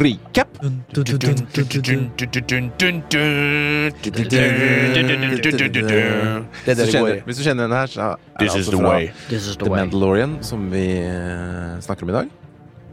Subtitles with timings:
[0.00, 0.48] recap.
[0.60, 1.14] Det er
[6.64, 7.20] det det går i.
[7.26, 9.10] hvis du kjenner denne her, så er det This is altså the fra way.
[9.30, 9.70] The.
[9.70, 12.28] Mandalorian, som vi eh, snakker om i dag.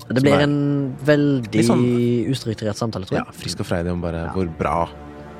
[0.08, 3.26] Det blir en veldig sånn- ustrukturert samtale, tror Ja.
[3.36, 4.32] Frisk og freidig om bare Ja.
[4.32, 4.88] hvor bra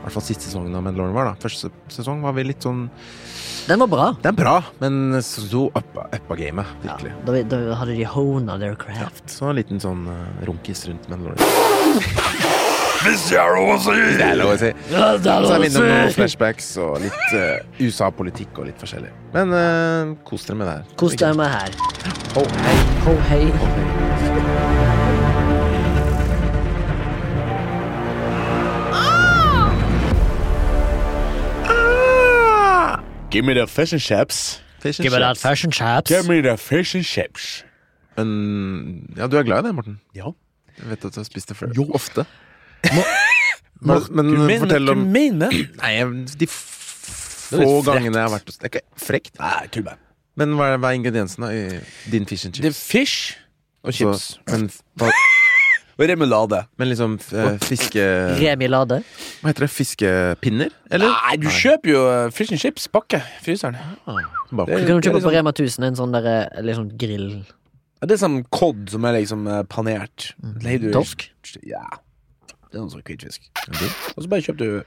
[0.08, 1.32] hvert fall siste sesongen av Mandalorian var.
[1.32, 2.88] da Første sesong var vi litt sånn
[3.68, 4.08] Den var bra.
[4.24, 6.70] Den er bra, men så uppa, uppa gamet.
[6.86, 7.14] Ja, Virkelig.
[7.28, 9.26] da, da hadde de hona their craft.
[9.32, 11.44] Så en liten sånn uh, runkis rundt Mandalorian.
[12.98, 13.94] Hvis jeg har lov å si!
[14.18, 14.72] Det er lov å si.
[14.90, 19.14] Så er vi innom noen flashbacks og litt uh, USA-politikk og litt forskjellig.
[19.36, 20.92] Men uh, kos dere med det her.
[21.04, 22.28] Kos dere med det her.
[22.40, 22.78] Ho, hei.
[23.06, 23.46] Ho, hei.
[23.62, 24.07] Ho, hei.
[33.32, 34.62] Give me the fish and chips.
[34.80, 35.42] Fish and Give me that chips.
[35.42, 36.10] fashion chaps.
[36.10, 37.64] Give me the fish and chips.
[38.18, 40.00] Men ja, du er glad i det, Morten?
[40.16, 40.32] Ja.
[40.78, 41.74] Jeg vet at du har spist det før.
[41.76, 41.90] Jo.
[41.94, 42.26] Ofte.
[43.82, 45.52] Men, men Du mener, fortell om du mener?
[45.84, 45.92] Nei,
[46.40, 49.36] de er få gangene jeg har vært hos ikke frekt.
[49.38, 50.00] Nei, tull meg.
[50.38, 51.62] Men hva er, hva er ingrediensene i
[52.10, 53.36] din fish and Det er fish
[53.86, 54.32] og chips.
[54.34, 54.66] Så, men,
[55.98, 56.60] Og remulade.
[56.78, 58.04] men liksom f- fiske...
[58.38, 59.00] Remilade.
[59.42, 59.70] Hva heter det?
[59.74, 60.70] Fiskepinner?
[60.94, 61.10] Eller?
[61.10, 63.22] Nei, du kjøper jo eh, fish and chips pakke.
[63.42, 63.78] Fryseren.
[64.06, 67.30] Bare- Du kan jo kjøpe på liksom- Rema 1000 en sånn derre liksom grill.
[67.98, 70.34] Ja, Det er sånn cod som er liksom eh, panert.
[70.62, 71.30] Leier du Torsk?
[71.66, 71.82] Ja.
[72.70, 73.48] Det er noe sånn hvitfisk.
[74.14, 74.84] Og så bare kjøper du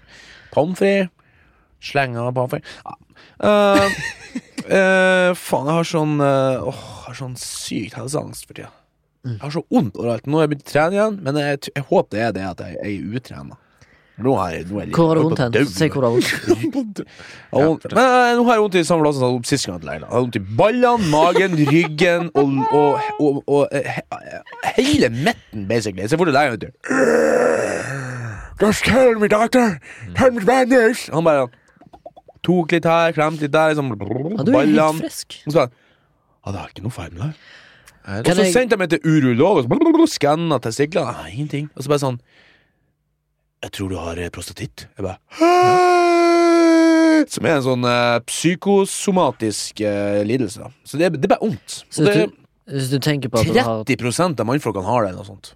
[0.55, 1.11] pommes frites.
[1.83, 2.69] Slenger pommes frites.
[2.87, 2.95] Ja.
[3.41, 3.87] Eh,
[4.79, 8.71] eh, faen, jeg har sånn eh, Åh, jeg har sånn sykt helseangst for tida.
[9.25, 10.27] Jeg har så vondt overalt.
[10.27, 12.63] Nå har jeg begynt å trene igjen, men jeg, jeg håper det er det at
[12.65, 13.59] jeg, jeg er utrena.
[14.21, 15.55] Nå har jeg, nå er jeg Hvor har du vondt hen?
[15.69, 16.15] Si hvor du har
[17.65, 17.87] vondt.
[17.97, 19.81] Men eh, nå har jeg vondt i samme plass som sist gang.
[19.85, 24.03] Jeg har vondt i ballene, magen, ryggen og, og, og, og eh, he,
[24.81, 26.09] hele midten, basically.
[26.09, 26.71] Så får deg, legen, vet du.
[28.61, 29.79] Just tell me, doctor.
[30.19, 31.07] Tell me Spanish.
[31.15, 31.49] Han bare
[32.45, 33.95] tok litt her, klemte litt der, liksom.
[34.37, 35.41] Ja, du er helt frisk.
[35.47, 35.77] Og så sa han
[36.41, 37.33] Ja, det er ikke noe feil med det.
[38.19, 41.13] Og så jeg- sendte jeg meg til urolog og skanna testiklene.
[41.23, 41.71] Nei, Ingenting.
[41.77, 42.21] Og så bare sånn
[43.63, 44.87] Jeg tror du har eh, prostatitt.
[44.97, 50.63] Jeg bare «Hæ?» Som er en sånn uh, psykosomatisk uh, lidelse.
[50.63, 50.71] da.
[50.89, 51.83] Så det, det er bare vondt.
[51.93, 52.31] Så det
[52.71, 55.15] hvis du, tenker på at du har 30% av mannfolkene har det.
[55.17, 55.55] Noe sånt.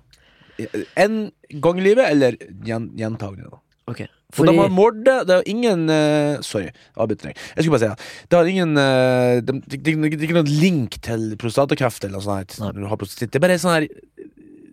[0.99, 1.31] En
[1.63, 3.61] gang i livet, eller gjen, gjentagende.
[3.85, 4.07] Da.
[4.33, 4.49] fordi...
[4.49, 7.37] Og de har mordet Det er ingen uh, Sorry, avbryter jeg.
[7.57, 8.09] Jeg skulle bare si det.
[8.31, 12.19] Det har ingen uh, det, de, de, de, er ikke noen link til prostatakreft eller
[12.19, 12.57] noe sånt.
[12.59, 13.35] Her, Når du har prostatitt.
[13.35, 14.29] Det er bare sånn her eh,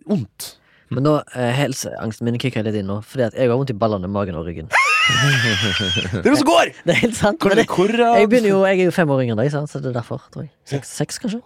[0.08, 0.54] vondt.
[0.92, 3.76] Men nå, uh, helseangsten min kicker litt inn nå, fordi at jeg har vondt i
[3.76, 4.68] ballene, magen og ryggen.
[4.72, 6.72] Det er noe som går!
[6.86, 7.40] Det er helt sant.
[7.42, 10.24] Det, jeg, jo, jeg er jo fem år yngre enn deg, så det er derfor.
[10.68, 11.40] Seks, seks kanskje?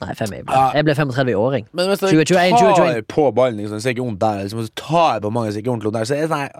[0.00, 0.28] Nei, fem.
[0.32, 0.72] Jeg ble, Ja.
[0.74, 1.54] jeg ble 35 i år.
[1.72, 2.76] Men hvis 2021, jeg 2021.
[2.76, 4.42] tar på ballen, liksom, så er det ikke vondt der.
[4.44, 6.04] Liksom, så tar på mange, så er det ikke vondt der.
[6.04, 6.50] Så er det nei, her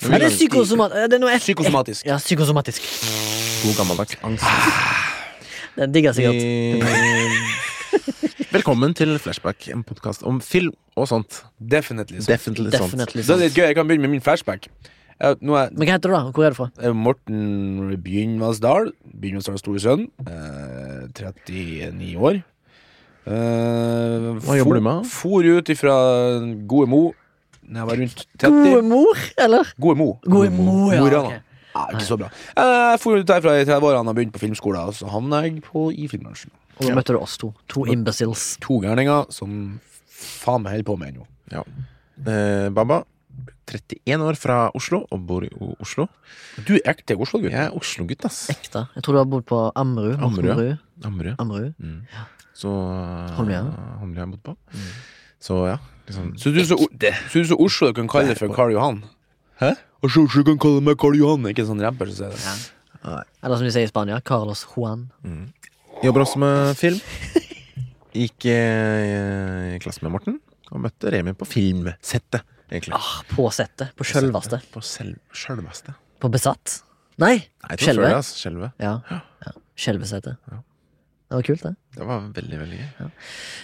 [0.00, 0.90] Ja, det er psykosomat...
[1.10, 2.06] Det er noe et- Psykosomatisk.
[2.06, 2.80] Ja, psykosomatisk.
[3.64, 4.44] God gammeldags angst.
[5.76, 6.34] Den digger sikkert.
[6.40, 6.80] Eh,
[8.50, 11.42] Velkommen til Flashback, en podkast om film og sånt.
[11.60, 12.18] Definitely.
[12.20, 12.32] Så.
[12.32, 12.90] Definitely sånt.
[12.96, 13.66] Definitely Så det er litt gøy.
[13.68, 14.66] Jeg kan begynne med min flashback.
[15.20, 16.22] Jeg, nå er Men hva heter du, da?
[16.32, 16.68] Hvor er du fra?
[16.80, 18.90] jeg er Morten Bjynvassdal.
[19.20, 20.06] Bjynvassdals store sønn.
[20.26, 22.40] Eh, 39 år.
[23.30, 25.06] Eh, Hva jobber du med?
[25.10, 25.94] For ut ifra
[26.70, 27.02] Gode Mo
[27.70, 28.64] da jeg var rundt 30.
[28.66, 29.68] Gode mor, eller?
[29.78, 30.06] Gode Mo.
[30.26, 30.98] Gode Mo, ja.
[30.98, 31.28] Mo i Rana.
[31.28, 31.58] ok.
[31.70, 32.28] Ja, ikke så bra.
[32.58, 35.84] Jeg for ut derfra i 30-årene og begynte på filmskolen, og så havna jeg på,
[35.94, 36.50] i filmbransjen.
[36.80, 37.52] Og da møtte du oss to.
[37.70, 38.56] To imbeciles.
[38.64, 39.78] To gærninger som
[40.10, 41.28] faen meg holder på med ennå.
[41.54, 41.62] Ja.
[42.26, 43.04] Eh, Baba,
[43.70, 46.08] 31 år fra Oslo og bor i O- Oslo.
[46.66, 47.54] Du er ekte Oslo-gutt.
[47.54, 48.48] Jeg er Oslo-gutt, ass.
[48.50, 48.88] Ekte.
[48.96, 50.18] Jeg tror du har bodd på Ammerud.
[50.18, 50.76] Ammerud, ja.
[51.06, 51.36] Ammerud.
[51.38, 51.74] Ammerud.
[51.78, 52.02] Mm.
[52.60, 52.72] Så
[53.38, 53.62] Holmlia.
[54.00, 54.82] Holmlia har jeg bodd på.
[55.40, 55.78] Så ja,
[56.08, 59.00] liksom Så du så, så du så Oslo du kan kalle det for Karl Johan?
[59.62, 59.72] Hæ?
[60.04, 62.58] Oslo kan kalle meg Karl Johan, ikke en sånn rapper som sier det.
[63.00, 63.16] Ja.
[63.40, 65.06] Eller som de sier i Spania, Carlos Juan.
[66.04, 67.00] Jobber også med film.
[68.20, 70.40] Gikk eh, i klasse med Morten
[70.70, 72.94] og møtte Remi på filmsettet, egentlig.
[72.96, 73.94] Ah, på settet.
[73.98, 74.60] På sjølveste.
[74.74, 75.94] På selv, sjølveste.
[76.20, 76.80] På Besatt.
[77.20, 77.36] Nei!
[77.80, 78.06] Skjelve.
[78.06, 78.12] Ja.
[78.12, 78.34] det, ass.
[80.50, 80.60] Ja.
[81.30, 81.36] Ja.
[81.36, 81.74] Det var kult, det.
[81.94, 83.10] Det var veldig, veldig gøy.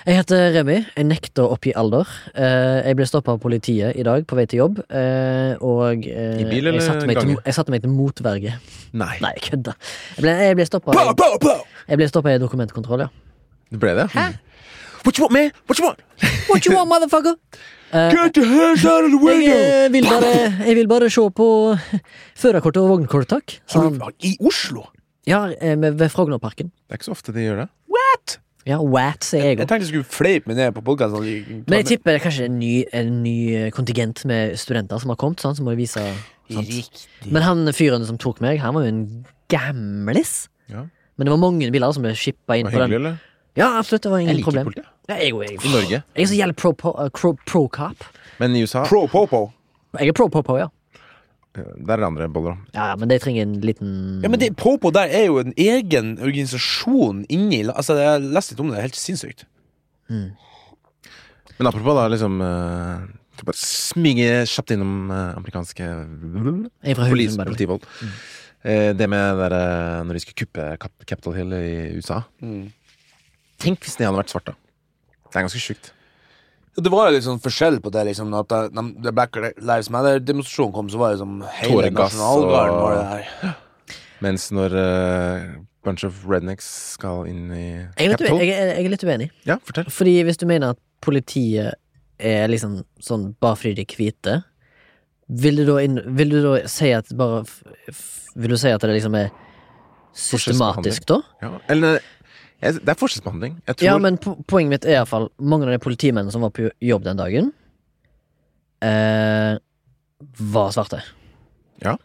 [0.06, 0.76] Jeg heter Remi.
[0.96, 2.06] Jeg nekter å oppgi alder.
[2.34, 4.78] Eh, jeg ble stoppa av politiet i dag på vei til jobb.
[4.86, 7.42] eh, og eh, I bil eller jeg satte, meg til, gange?
[7.44, 8.54] jeg satte meg til motverge.
[8.94, 9.74] Nei, Nei, kødda.
[10.16, 10.56] Jeg ble, jeg
[11.98, 13.10] ble stoppa i dokumentkontroll, ja.
[13.72, 14.10] Du ble det.
[14.14, 14.28] Hæ?
[15.02, 15.50] What you want, man?
[15.66, 16.00] What you want?
[16.48, 17.34] What you want, motherfucker?
[17.92, 19.54] Get your hands out of the window!
[19.54, 20.32] Jeg vil bare,
[20.66, 21.46] jeg vil bare se på
[22.36, 23.58] førerkortet og vognkortet, takk.
[23.74, 24.88] Har du, I Oslo?
[25.26, 26.70] Ja, eh, med- ved Frognerparken.
[26.70, 27.68] Det er ikke så ofte de gjør det.
[27.90, 28.38] What?
[28.66, 29.68] Ja, what, sier jeg Jeg òg.
[29.68, 31.64] tenkte jeg skulle fleipe meg ned på podkasten.
[31.68, 35.16] Men jeg tipper det er kanskje en ny, en ny kontingent med studenter som har
[35.16, 36.00] kommet, sånn, så må vise
[36.50, 37.06] sant?
[37.30, 40.48] Men han fyren som tok meg, han var jo en gamlis.
[40.68, 40.86] Ja.
[41.16, 42.90] Men det var mange biler som ble shippa inn Var på den.
[42.90, 43.18] hyggelig, eller?
[43.56, 44.66] Ja, absolutt, det var Jeg ingen liker problem.
[44.66, 44.86] politiet.
[45.08, 46.02] Ja, jeg, jeg, I Norge.
[46.14, 47.90] jeg er så jævlig pro, pro, pro, pro.
[48.38, 49.52] Men i USA, Pro Popo.
[49.98, 50.66] Jeg er pro popo, ja.
[51.56, 52.56] Der er det andre boller.
[52.72, 52.78] da.
[52.78, 52.88] ja.
[52.90, 53.92] ja, Men de trenger en liten
[54.22, 58.60] Ja, men det, Popo der er jo en egen organisasjon inni Altså, Jeg leste litt
[58.64, 59.46] om det, det er helt sinnssykt.
[61.56, 63.06] Men apropos, da, liksom uh,
[63.46, 67.84] Bare smyge kjapt innom uh, amerikanske er by politivold.
[68.66, 72.22] Eh, det med der, uh, når de skulle kuppe Cap Capitol Hill i USA.
[73.62, 74.56] Tenk hvis det hadde vært svart, da.
[75.28, 75.92] Det er ganske sjukt.
[76.76, 78.02] Det var jo litt sånn forskjell på det.
[78.10, 83.06] liksom At da Black Lives Matter-demonstrasjonen kom, så var det liksom hele nasjonalgarden var det
[83.12, 83.54] der.
[84.24, 85.46] Mens når uh,
[85.84, 87.64] bunch of rednecks skal inn i
[87.96, 89.30] Jeg Capitol jeg, er- jeg er litt uenig.
[89.48, 89.88] Ja, fortell.
[89.92, 91.74] Fordi hvis du mener at politiet
[92.18, 94.36] er liksom sånn bare fordi de er hvite,
[95.28, 97.58] vil du da, inn, vil du da si at bare f,
[97.92, 98.04] f,
[98.36, 99.30] Vil du si at det liksom er
[100.16, 101.20] systematisk, da?
[101.42, 101.50] Ja.
[101.72, 102.00] Eller
[102.62, 103.58] jeg, Det er forskjellsbehandling.
[103.68, 106.70] Tror Ja, men po poenget mitt er iallfall mange av de politimennene som var på
[106.80, 107.52] jobb den dagen,
[108.84, 109.58] eh,
[110.40, 111.02] var svarte.
[111.84, 111.96] Ja.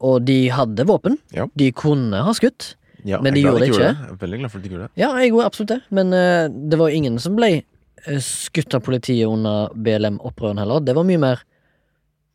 [0.00, 1.18] Og de hadde våpen.
[1.34, 1.46] Ja.
[1.56, 2.74] De kunne ha skutt.
[3.06, 3.80] ja, men de gjorde det ikke.
[3.80, 3.94] ikke.
[3.94, 4.90] Jeg er veldig glad for at de gjorde det.
[5.00, 8.82] Ja, jeg gjorde absolutt det, men eh, det var ingen som ble eh, skutt av
[8.82, 10.80] politiet under BLM-opprørene heller.
[10.82, 11.42] Det var mye mer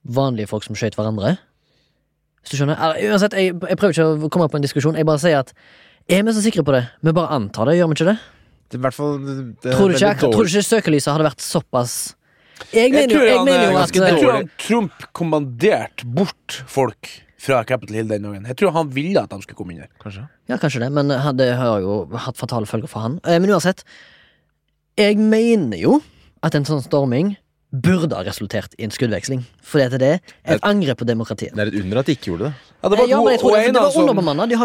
[0.03, 1.37] vanlige folk som skjøt hverandre.
[2.41, 2.79] Hvis du skjønner?
[2.79, 4.97] Eller, uansett, jeg, jeg prøver ikke å komme på en diskusjon.
[4.97, 5.51] Jeg bare sier at
[6.09, 6.83] er vi så sikre på det?
[7.03, 8.17] Vi bare antar det, gjør vi ikke det?
[8.71, 10.51] Det er i hvert fall det, det er Tror du ikke, veldig tror du dårlig.
[10.55, 11.95] ikke søkelyset hadde vært såpass
[12.71, 15.05] Jeg mener jo, tror jeg han, mener eh, jo at ganske- jeg tror han Trump
[15.13, 17.09] kommanderte bort folk
[17.41, 18.45] fra Capitol Hill den dagen.
[18.45, 19.89] Jeg tror han ville at de skulle komme inn der.
[19.99, 20.27] Kanskje.
[20.47, 21.07] Ja, kanskje det, men
[21.37, 23.19] det har jo hatt fatale følger for han.
[23.25, 23.81] Eh, Men uansett,
[24.95, 26.01] jeg mener jo
[26.43, 27.35] at en sånn storming
[27.71, 29.43] burde ha resultert i en skuddveksling.
[29.63, 31.53] For det er et angrep på demokratiet.
[31.55, 32.53] Det er et under at de ikke gjorde det.
[32.83, 34.47] Ja, det var ja, men jeg tror det, det var som- underbemanna.
[34.49, 34.57] De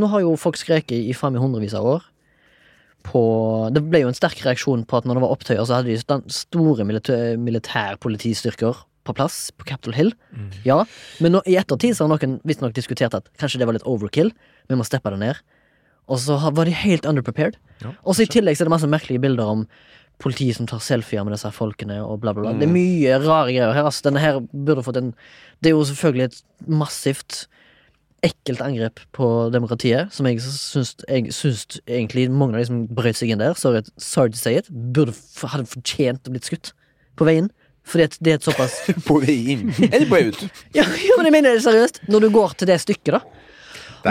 [0.00, 2.02] nå har jo folk skreket i faen meg hundrevis av år.
[3.06, 3.20] På,
[3.70, 6.32] det ble jo en sterk reaksjon på at når det var opptøyer, så hadde de
[6.32, 10.12] store militæ- militærpolitistyrker på plass på Capitol Hill.
[10.34, 10.48] Mm.
[10.66, 10.80] Ja,
[11.22, 14.32] men nå, i ettertid så har noen visstnok diskutert at kanskje det var litt overkill.
[14.66, 15.38] Vi må steppe det ned.
[16.10, 17.54] Og så var de helt underprepared.
[17.82, 19.64] Ja, Og så i tillegg så er det masse merkelige bilder om
[20.22, 22.54] politiet som tar selfier med disse folkene og bla, bla, bla.
[22.54, 22.62] Mm.
[22.62, 23.88] Det er mye rare greier her.
[23.88, 25.12] Altså, denne her burde fått en
[25.60, 27.46] Det er jo selvfølgelig et massivt
[28.24, 33.18] ekkelt angrep på demokratiet, som jeg syns, jeg syns egentlig mange av de som brøt
[33.18, 35.14] seg inn der, sorry, sorry to say it, burde,
[35.44, 36.72] hadde fortjent å blitt skutt
[37.16, 37.50] på veien.
[37.86, 39.68] Fordi det er et såpass På vei inn.
[39.78, 40.40] Eller på vei ut.
[40.78, 42.00] ja, ja, men jeg mener det seriøst.
[42.10, 43.45] Når du går til det stykket, da.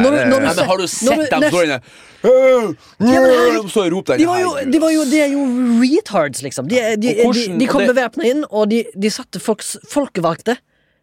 [0.02, 1.80] Når når du Nei, men har du sett dem stå inne?
[2.26, 4.18] Ja, men her- De står og roper der.
[4.24, 5.44] De, var jo, de, var jo, de er jo
[5.82, 6.68] retards, liksom.
[6.72, 10.58] De, de, de, hvordan- de kom bevæpna inn, og de, de satte folks folkevalgte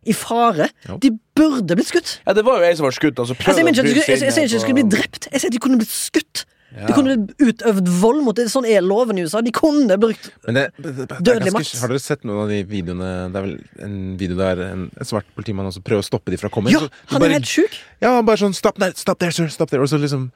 [0.06, 0.66] i fare.
[0.88, 0.96] Ja.
[0.98, 2.16] De burde blitt skutt.
[2.26, 3.18] Ja, det var jo ei som var skutt.
[3.22, 5.78] Altså, Altså, jeg, sier ikke at de skulle bli drept, jeg sier at de kunne
[5.78, 6.44] blitt skutt.
[6.72, 8.46] De kunne utøvd vold mot det.
[8.52, 9.42] Sånn er loven i USA.
[9.44, 11.82] De kunne brukt Men det, det, det, det Dødelig ganske, makt.
[11.82, 13.54] har dere sett noen av de videoene Det er vel
[13.88, 16.72] en video der en, en svart politimann også prøver å stoppe de fra å komme
[16.72, 16.78] inn.
[16.80, 17.76] Ja, han bare, er helt sjuk.
[18.00, 19.84] Ja, han bare sånn Stop there, stop there, sir, stop there.
[19.84, 20.30] Og så liksom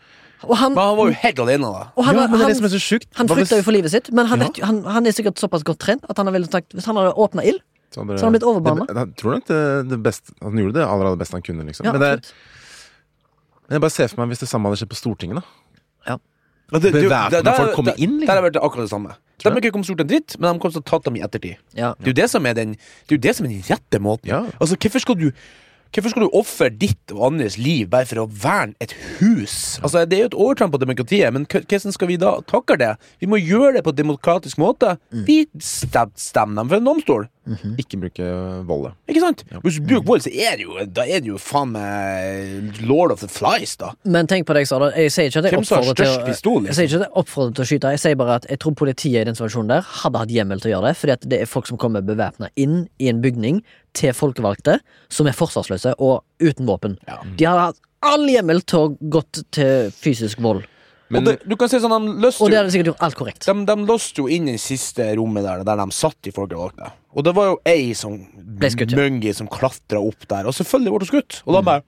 [0.44, 1.87] Og han, Men han var jo helt alene, da.
[1.97, 3.09] og han, Ja, men det er det som er så sjukt.
[3.17, 4.50] han frykta jo for livet sitt, men han, Ja.
[4.50, 7.17] vet, han, han er sikkert såpass godt trent at han har sagt Hvis han hadde
[7.17, 7.65] åpna ild
[7.97, 8.90] så hadde han blitt.
[8.93, 11.87] Jeg tror nok det, det beste Han gjorde det aller, aller beste han kunne, liksom.
[11.87, 12.35] Ja, men, det er,
[13.69, 15.65] men jeg bare ser for meg hvis det samme hadde skjedd på Stortinget, da.
[16.73, 18.26] Bevæpna folk komme inn, liksom.
[18.26, 19.14] Der har vært akkurat det samme.
[19.42, 21.23] De har ikke kommet stort en dritt, men de har til å ta dem i
[21.23, 21.61] ettertid.
[21.76, 21.92] Ja.
[22.00, 24.00] Det er jo det som er den Det er jo det som er den rette
[24.02, 24.32] måten.
[24.32, 24.40] Ja.
[24.58, 25.28] Altså, hvorfor skal du
[25.95, 29.78] Hvorfor skal du ofre ditt og andres liv bare for å verne et hus?
[29.83, 32.90] Altså, Det er jo et overtramp på demokratiet, men hvordan skal vi da takle det?
[33.21, 34.99] Vi må gjøre det på en demokratisk måte.
[35.14, 35.25] Mm.
[35.28, 37.28] Vi stemmer dem for en domstol.
[37.78, 38.26] Ikke bruke
[38.66, 38.88] vold.
[39.07, 39.45] Ikke sant?
[39.62, 43.12] Hvis du bruker vold, så er det jo Da er det jo faen meg lord
[43.14, 43.93] of the flies, da.
[44.05, 44.90] Men tenk på det jeg sa da.
[44.99, 46.66] Jeg sier ikke at jeg oppfordrer til, å- pistol, liksom?
[46.66, 47.93] jeg sier ikke at jeg oppfordrer til å skyte.
[47.95, 50.73] Jeg sier bare at jeg tror politiet i den situasjonen der hadde hatt hjemmel til
[50.73, 50.97] å gjøre det.
[51.00, 53.62] Fordi at det er folk som kommer bevæpna inn i en bygning
[53.97, 54.79] til folkevalgte
[55.12, 56.97] som er forsvarsløse og uten våpen.
[57.09, 57.21] Ja.
[57.38, 60.65] De har hatt all hjemmel til å gått til fysisk vold.
[61.08, 63.14] Men og det, du kan si sånn, de løste Og det hadde sikkert gjort alt
[63.14, 63.44] korrekt.
[63.46, 66.88] de, de låste jo inn i siste rommet der Der de satt i folkevalgte.
[67.16, 68.16] Og det var jo ei som
[68.56, 68.98] Ble skutt, ja.
[68.98, 70.44] Mungi som klatra opp der.
[70.50, 71.38] Og selvfølgelig ble hun skutt.
[71.46, 71.82] Og da bare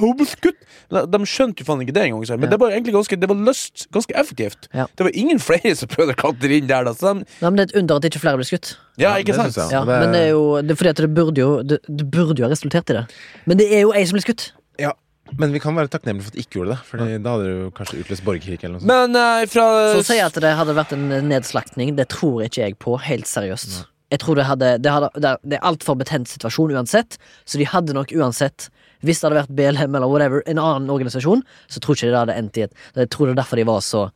[0.00, 0.60] Hun ble skutt!
[0.92, 2.26] De, de skjønte jo faen ikke det engang.
[2.26, 2.50] så- Men Ja.
[2.56, 4.68] det var egentlig ganske Det var løst ganske effektivt.
[4.74, 4.86] Ja.
[4.94, 6.84] Det var ingen flere som prøvde å klatre inn der.
[6.84, 6.92] Da.
[6.92, 8.76] Så de, Nei, men det er et under at ikke flere ble skutt.
[8.98, 9.56] ja, ikke sant?
[9.72, 12.10] Ja, det- men det er jo det er fordi at det burde jo det, det
[12.10, 13.06] burde jo ha resultert i det.
[13.46, 14.52] Men det er jo ei som ble skutt.
[14.78, 14.92] Ja.
[15.38, 17.52] Men vi kan være takknemlige for at de ikke gjorde det, for da hadde det
[17.54, 18.90] jo kanskje utløst borgerkrig eller noe sånt.
[18.90, 22.64] Men eh, fra Så å si at det hadde vært en nedslaktning, det tror ikke
[22.64, 23.80] jeg på, helt seriøst.
[24.10, 27.68] Jeg tror det hadde Det, hadde, det det er altfor betent situasjon uansett, så de
[27.70, 28.68] hadde nok uansett
[29.06, 32.22] Hvis det hadde vært BLM eller whatever, en annen organisasjon, så tror ikke de det
[32.24, 34.08] hadde endt i et Jeg tror det er derfor de var så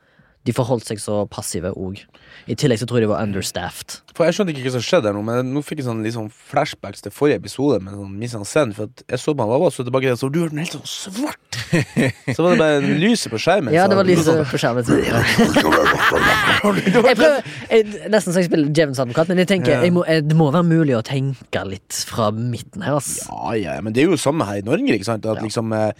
[0.45, 2.03] De forholdt seg så passive òg.
[2.51, 4.01] I tillegg så tror jeg de var understaffed.
[4.15, 6.27] For Jeg skjønte ikke hva som skjedde her nå, men nå fikk jeg sånn, sånn
[6.51, 7.79] flashbacks til forrige episode.
[7.83, 10.19] Med sånn mise en scène, For at jeg så på han Baba, så tilbake der,
[10.21, 11.57] så du hørte den helt sånn svart.
[12.37, 13.73] så var det bare lyset på skjermen.
[13.73, 14.85] Ja, det var lyset på skjermen.
[15.95, 20.25] Jeg prøver jeg, Nesten så jeg spiller Jevens advokat, men jeg tenker jeg må, jeg,
[20.29, 23.15] det må være mulig å tenke litt fra midten her, ass.
[23.29, 25.25] Ja, ja, men det er jo samme her i Norge, ikke sant?
[25.27, 25.45] At Ja.
[25.49, 25.91] liksom eh,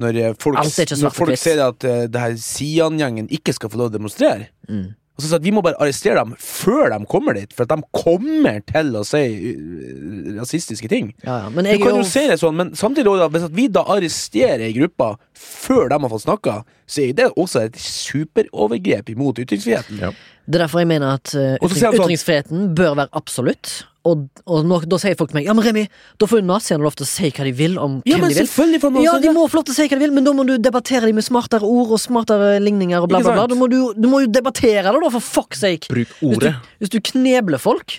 [0.00, 3.92] Når eh, folk, når folk ser at uh, det her Sian-gjengen ikke skal få lov
[3.92, 4.94] til å demonstrere Mm.
[5.12, 7.74] Og så sa at Vi må bare arrestere dem før de kommer dit, for at
[7.74, 9.20] de kommer til å si
[9.52, 11.12] uh, rasistiske ting.
[11.26, 11.50] Ja, ja.
[11.52, 13.68] Men Du jeg kan jo jo si det sånn, men samtidig også, hvis at vi
[13.68, 16.56] da arresterer ei gruppe før de har fått snakka,
[16.88, 20.00] så er det også et superovergrep imot ytringsfriheten.
[20.00, 20.14] Ja.
[20.48, 23.82] Det er derfor jeg mener at uh, ytringsfriheten bør være absolutt.
[24.08, 25.84] Og, og nå, da sier folk til meg Ja, men Remi,
[26.18, 28.42] da får jo naziene lov til å si hva de vil om Ja, hvem de
[28.42, 29.04] vil.
[29.04, 30.56] Ja, de må få lov til å si hva de vil, men da må du
[30.58, 33.44] debattere dem med smartere ord og smartere ligninger og bla, bla, bla.
[33.50, 35.86] Du må du, du må jo debattere det, da, for fuck's sake!
[35.92, 36.54] Bruk Hvis du, ordet.
[36.82, 37.94] hvis du knebler folk,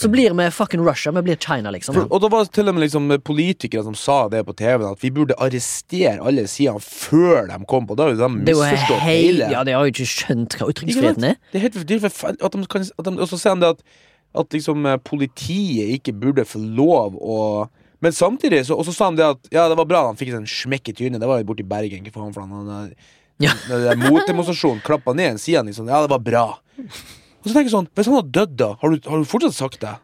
[0.00, 1.12] så blir vi fucking Russia.
[1.14, 1.94] Vi blir China, liksom.
[2.00, 5.04] For, og da var til og med liksom politikere som sa det på TV, at
[5.06, 7.94] vi burde arrestere alle sidene før de kom på.
[7.98, 9.52] Da har jo de misforstått hele.
[9.54, 11.38] ja, de har jo ikke skjønt hva ytringsfriheten er.
[11.52, 13.64] Det er helt det er helt, at de kan, at de, Og så sier de
[13.64, 13.86] det at,
[14.34, 17.38] at liksom eh, politiet ikke burde få lov å
[18.04, 20.34] Men samtidig så, Og så sa han det at Ja, det var bra han fikk
[20.34, 21.22] en smekk i trynet.
[21.22, 22.02] Det var jo borti Bergen.
[22.04, 22.90] Ikke for han, han
[23.42, 23.54] Ja.
[23.68, 25.88] Den motdemonstrasjonen klappa ned en side liksom.
[25.88, 26.46] Ja, det var bra.
[26.78, 28.72] Og så tenker jeg sånn Hvis han hadde dødd, da?
[28.82, 29.94] Har du, har du fortsatt sagt det?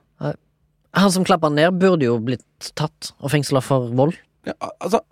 [0.99, 4.17] Han som klappa ned, burde jo blitt tatt og fengsla for vold.
[4.49, 5.05] Ja, altså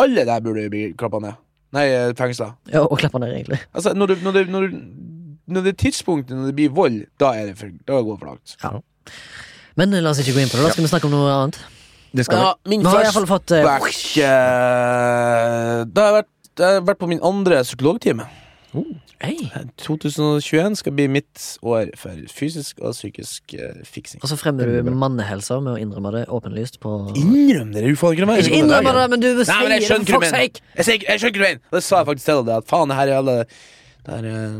[0.00, 1.38] Alle der burde bli klappa ned.
[1.72, 1.86] Nei,
[2.18, 2.50] fengsla.
[2.72, 3.60] Ja, og klappa ned, egentlig.
[3.72, 4.80] Altså, når, du, når, du, når, du,
[5.52, 8.32] når det tidspunktet når det blir vold, da er det for, da går det for
[8.32, 8.56] langt.
[9.80, 10.66] Men la oss ikke gå inn på det.
[10.66, 11.60] Da skal vi snakke om noe annet.
[12.12, 12.44] Det skal vi.
[12.44, 13.64] Ja, min Vi har i hvert fall fått uh...
[13.64, 13.88] back,
[14.20, 18.28] uh, Da har jeg vært, jeg har vært på min andre psykologtime.
[19.22, 19.36] Hei.
[19.78, 24.22] 2021 skal bli mitt år for fysisk og psykisk uh, fiksing.
[24.24, 27.84] Og så fremmer du mannehelsa med å innrømme det åpenlyst på Innrøm det!
[27.86, 30.64] Du får ikke Ikke innrømme det, men du jeg sier det, hva for fuck's sake!
[30.76, 31.62] Jeg, skjønner ikke hva du mener!
[31.76, 32.56] Det sa jeg faktisk til deg.
[32.64, 33.38] At faen, det her er alle
[34.02, 34.54] Det er er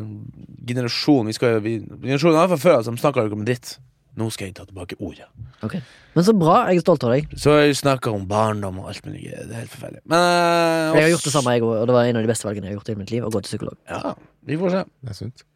[0.69, 3.77] generasjonen Vi skal vi, Generasjonen hvert fall før som snakker ikke om dritt.
[4.21, 5.25] Nå skal jeg ta tilbake ordet.
[5.65, 5.79] Ok.
[6.13, 6.57] Men så bra.
[6.69, 7.31] Jeg er stolt av deg.
[7.41, 9.23] Så jeg snakker om barndom og alt mulig.
[9.33, 10.03] Det er helt forferdelig.
[10.05, 12.31] Men eh, Jeg har gjort det samme, jeg òg, og det var en av de
[12.33, 13.25] beste valgene jeg har gjort i mitt liv.
[13.25, 13.79] Å gå til psykolog.
[13.89, 14.13] Ja,
[14.45, 14.83] vi får se.
[15.01, 15.47] Det er sunt.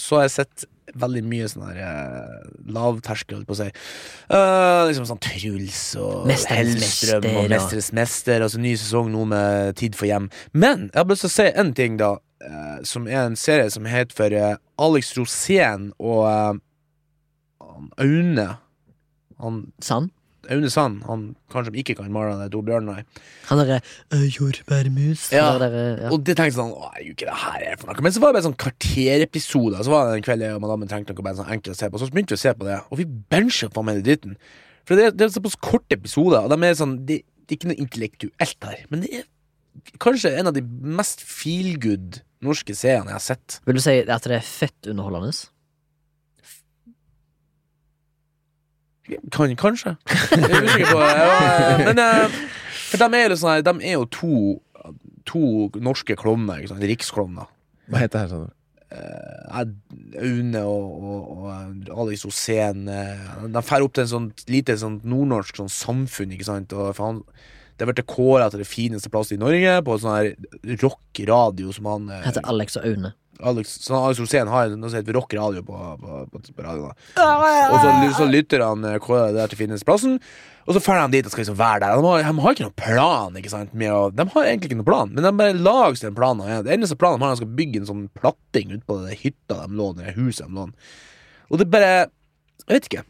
[0.00, 0.66] Så har jeg sett
[0.98, 3.68] veldig mye sånn her eh, lavterskel, på å si.
[4.30, 8.42] Uh, liksom sånn Truls og Hellstrøm og Mesterens mester.
[8.46, 10.30] Altså ny sesong nå med Tid for hjem.
[10.50, 12.16] Men jeg har lyst til å si en ting, da.
[12.40, 14.40] Uh, som er en serie som heter for
[14.80, 16.24] Alex Rosén og
[18.00, 18.48] Aune.
[19.40, 20.10] Han Sann.
[20.48, 23.02] Aune Sand, han kanskje ikke kan male de to bjørnene.
[23.50, 23.80] Han derre
[24.32, 25.26] jordbærmus.
[25.34, 25.50] Ja.
[25.60, 26.10] Der, ja.
[26.14, 28.32] Og det tenkte sånn, å, jo ikke det her er for noe Men så var
[28.32, 29.82] det bare sånn kvarterepisoder.
[29.84, 31.90] Så var det en kveld jeg og madammen trengte noe bare sånn enkelt å se
[31.92, 34.36] på Så begynte vi å se på det Og vi bencha faen meg den dritten
[34.88, 37.58] For det, er- det er såpass korte episoder Og de er sånn, det, det er
[37.60, 39.28] ikke noe intellektuelt her Men det er
[40.02, 44.26] kanskje en av de mest feelgood norske seerne jeg har sett Vil du si at
[44.28, 45.34] det er fett underholdende?
[49.32, 52.38] Kan, Kanskje Jeg er usikker på ja, Men eh,
[52.90, 54.32] For de er sånn her De er jo to
[55.30, 55.42] To
[55.82, 56.64] norske klovner?
[56.80, 57.50] Riksklovner
[57.90, 58.50] Hva heter det her, sa du?
[58.90, 59.62] eh,
[60.20, 65.60] Aune og, og, og Alex Osen De drar opp til en sånn lite sånn nordnorsk
[65.60, 66.74] sånn samfunn, ikke sant.
[66.74, 67.22] Og faen,
[67.76, 71.72] det har blitt kåra til det fineste plasset i Norge, på en sånn her rock-radio
[71.76, 73.14] som han eh, Heter Alex og Aune.
[73.46, 76.96] Alex, så Alex Rosén har noe som heter rock radio på, på, på, på radioen.
[77.16, 80.20] Og så, så lytter han eh, kåra det der til finnesplassen plassen,
[80.66, 81.98] og så drar han dit og skal liksom være der.
[81.98, 83.36] De har, de har ikke noen plan.
[83.40, 86.10] ikke sant med å, De har egentlig ikke noen plan, men de bare lager seg
[86.10, 86.42] en plan.
[86.46, 86.60] Ja.
[86.62, 88.98] Det eneste planen de har, er at de skal bygge en sånn platting ut på
[89.04, 90.68] det hytta de lå det huset de lå
[91.50, 91.94] Og det er bare
[92.68, 93.06] Jeg vet ikke.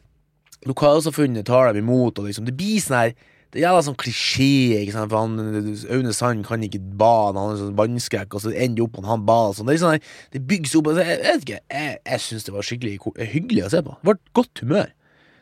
[0.65, 3.13] Lokalsamfunnet tar dem imot, og liksom det blir sånn her
[3.51, 7.59] det er sånn klisjé, ikke sant, for han, Aune Sand kan ikke bade, han er
[7.59, 9.67] sånn vannskrekk, og så ender det opp med han bader sånn.
[9.67, 12.67] Det er sånn det bygges opp, altså, jeg, vet ikke, jeg, jeg syns det var
[12.67, 12.97] skikkelig
[13.33, 13.97] hyggelig å se på.
[13.99, 14.93] Det et godt humør.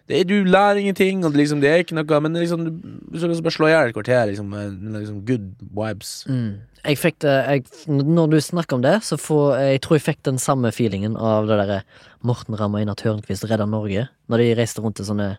[0.10, 3.20] Det du lærer ingenting, og det, liksom, det er ikke noe, men liksom, du, du
[3.20, 4.56] skal liksom bare slå i hjel et kvarter, liksom,
[4.96, 5.46] liksom good
[5.78, 6.14] vibes.
[6.26, 6.50] Mm.
[6.80, 10.22] Jeg fikk det jeg, Når du snakker om det, så får jeg tror jeg fikk
[10.26, 11.82] den samme feelingen av det derre
[12.26, 15.34] Morten Ramm og Einar Tørnquist redda Norge, når de reiste rundt til sånne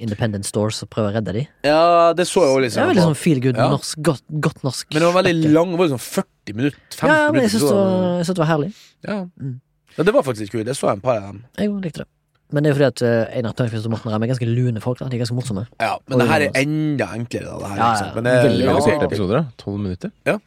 [0.00, 1.42] independent stores og prøve å redde de.
[1.66, 2.82] Ja, det så jeg òg, liksom.
[2.82, 3.68] Det veldig sånn feel good, Ja.
[3.72, 4.86] norsk, godt, godt norsk.
[4.94, 6.80] Men det var veldig lang, det var liksom 40 minutter.
[6.96, 8.72] 50 Ja, ja, men jeg syns det, var- det var herlig.
[9.06, 9.18] ja.
[9.40, 9.60] Mm.
[9.98, 10.66] ja, det var faktisk kult.
[10.66, 11.44] Jeg så en par av dem.
[11.58, 12.08] Jeg likte det.
[12.52, 14.80] Men det er jo fordi at uh, Einar Tørnquist og Morten Ramm er ganske lune
[14.82, 14.98] folk.
[14.98, 15.66] da De er ganske morsomme.
[15.78, 17.46] Ja, men og det her er enda enklere.
[17.46, 19.44] Da, det her, Ja, ja, Men det er veldig korte episoder, da.
[19.56, 20.10] Tolv minutter.
[20.26, 20.38] Ja.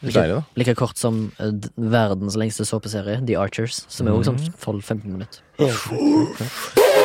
[0.00, 0.42] Da.
[0.56, 5.42] Like kort som uh, verdens lengste såpeserie, The Archers, som er også sånn 12-15 minutter.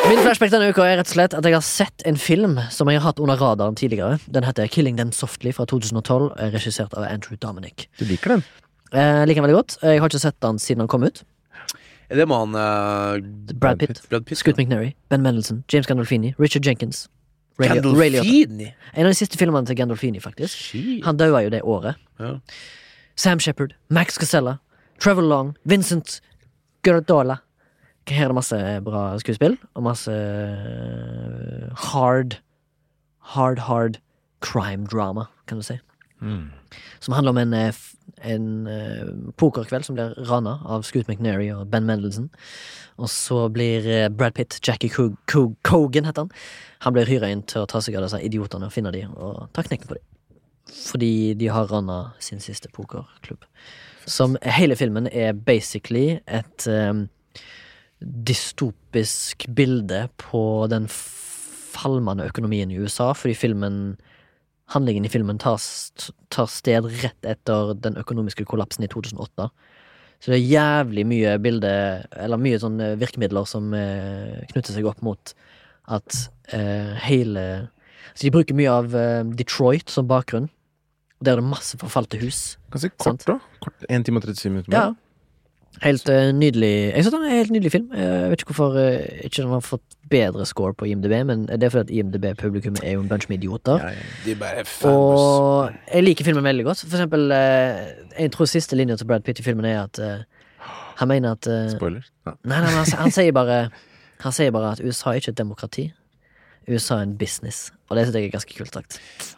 [0.06, 2.88] Min flashback denne uka er rett og slett at jeg har sett en film som
[2.88, 4.16] jeg har hatt under radaren tidligere.
[4.32, 7.88] Den heter Killing Them Softly fra 2012, er regissert av Andrew Dominic.
[8.00, 8.46] Du liker den?
[8.94, 9.76] Jeg liker den veldig godt.
[9.82, 11.20] Jeg har ikke sett den siden den kom ut.
[12.06, 14.38] Er det med han uh, Brad Pitt, Brad Pitt?
[14.38, 17.08] Scoot McNary, Ben Mendelsohn, James Gandolfini, Richard Jenkins.
[17.58, 17.92] Ray Liotta.
[17.98, 18.72] Ray Gandolfini?
[18.94, 20.54] En av de siste filmene til Gandolfini, faktisk.
[20.70, 21.04] Shit.
[21.06, 21.98] Han daua jo det året.
[22.22, 22.36] Ja.
[23.16, 24.60] Sam Shepard, Max Casella,
[24.98, 26.20] Trevor Long, Vincent
[26.84, 27.40] Gerdola.
[28.06, 32.40] Her er det masse bra skuespill, og masse eh, hard
[33.26, 33.96] Hard, hard
[34.40, 35.80] crime drama, kan du si.
[36.22, 36.52] Mm.
[37.00, 37.74] Som handler om en, eh,
[38.22, 42.30] en eh, pokerkveld som blir rana av Scoot McNairy og Ben Mendelsohn.
[43.02, 46.30] Og så blir Brad Pitt, Jackie Cog Cog Cogan heter han,
[46.86, 49.48] han blir hyra inn til å ta seg av disse idiotene og finne dem og
[49.52, 50.06] ta knekken på dem.
[50.66, 53.44] Fordi de har rana sin siste pokerklubb.
[54.06, 57.06] Som hele filmen er basically et um,
[58.00, 63.96] dystopisk bilde på den falmende økonomien i USA, fordi filmen
[64.74, 65.62] Handlingen i filmen tar,
[66.34, 69.46] tar sted rett etter den økonomiske kollapsen i 2008.
[70.18, 71.70] Så det er jævlig mye bilde,
[72.18, 75.34] eller mye sånne virkemidler som eh, knytter seg opp mot
[75.86, 76.18] at
[76.50, 77.44] eh, hele
[78.16, 80.48] Så de bruker mye av eh, Detroit som bakgrunn.
[81.24, 82.58] Der er det masse forfalte hus.
[82.70, 83.24] Ganske Sant.
[83.24, 83.58] kort, da.
[83.64, 84.76] Kort, 1 time og 37 minutter.
[84.76, 84.92] Ja.
[85.82, 87.88] Helt uh, nydelig Jeg synes den er en helt nydelig film.
[87.92, 91.62] Jeg vet ikke hvorfor uh, ikke den har fått bedre score på IMDb, men det
[91.62, 93.82] er fordi at IMDb-publikummet er jo en bunch med idioter.
[93.82, 93.90] Ja.
[94.24, 94.64] De bare.
[94.88, 96.84] Og jeg liker filmen veldig godt.
[96.86, 100.24] For eksempel, uh, jeg tror siste linja til Brad Pitt i filmen er at eh,
[100.96, 102.04] han mener at eh, Spoiler.
[102.26, 102.32] Ja.
[102.44, 103.68] Nei, nei, han, han sier bare
[104.24, 105.90] Han sier bare at USA er ikke et demokrati.
[106.68, 107.70] USA er en business.
[107.86, 108.96] Og det synes jeg er ganske kult sagt.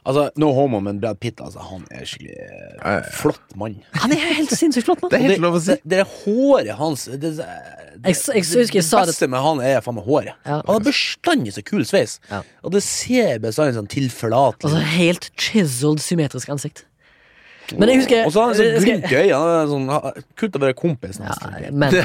[0.08, 2.36] Altså, no homo, men Brad Pitt, altså, han er skikkelig
[2.80, 3.74] eh, flott mann.
[4.00, 5.12] Han er helt sinnssykt flott, mann!
[5.12, 5.76] Det er helt lov å si.
[5.76, 9.44] Det, det er håret hans det, det, det, Jeg jeg jeg sa det- beste med
[9.44, 10.32] han er faen meg håret.
[10.48, 10.62] Ja.
[10.64, 12.16] Han har bestandig så kul sveis.
[12.32, 12.40] Ja.
[12.64, 16.86] Og det ser bestandig sånn tilforlatelig Altså helt chiseled, symmetrisk ansikt.
[17.76, 19.60] Men jeg husker Og så har han sånn glimt i øynene.
[19.72, 21.18] Sånn, kult å være kompis.
[21.20, 21.34] Ja,
[21.70, 21.98] men,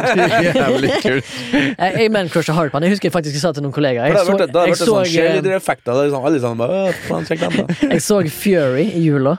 [0.46, 1.34] Jævlig kult.
[1.50, 2.86] jeg mancrusher hardt på han.
[2.88, 4.14] Jeg husker faktisk jeg sa til noen kollegaer.
[4.14, 4.96] Jeg så, det, det jeg så,
[6.60, 6.70] da.
[6.70, 7.66] Da».
[7.94, 9.36] jeg så Fury i jula.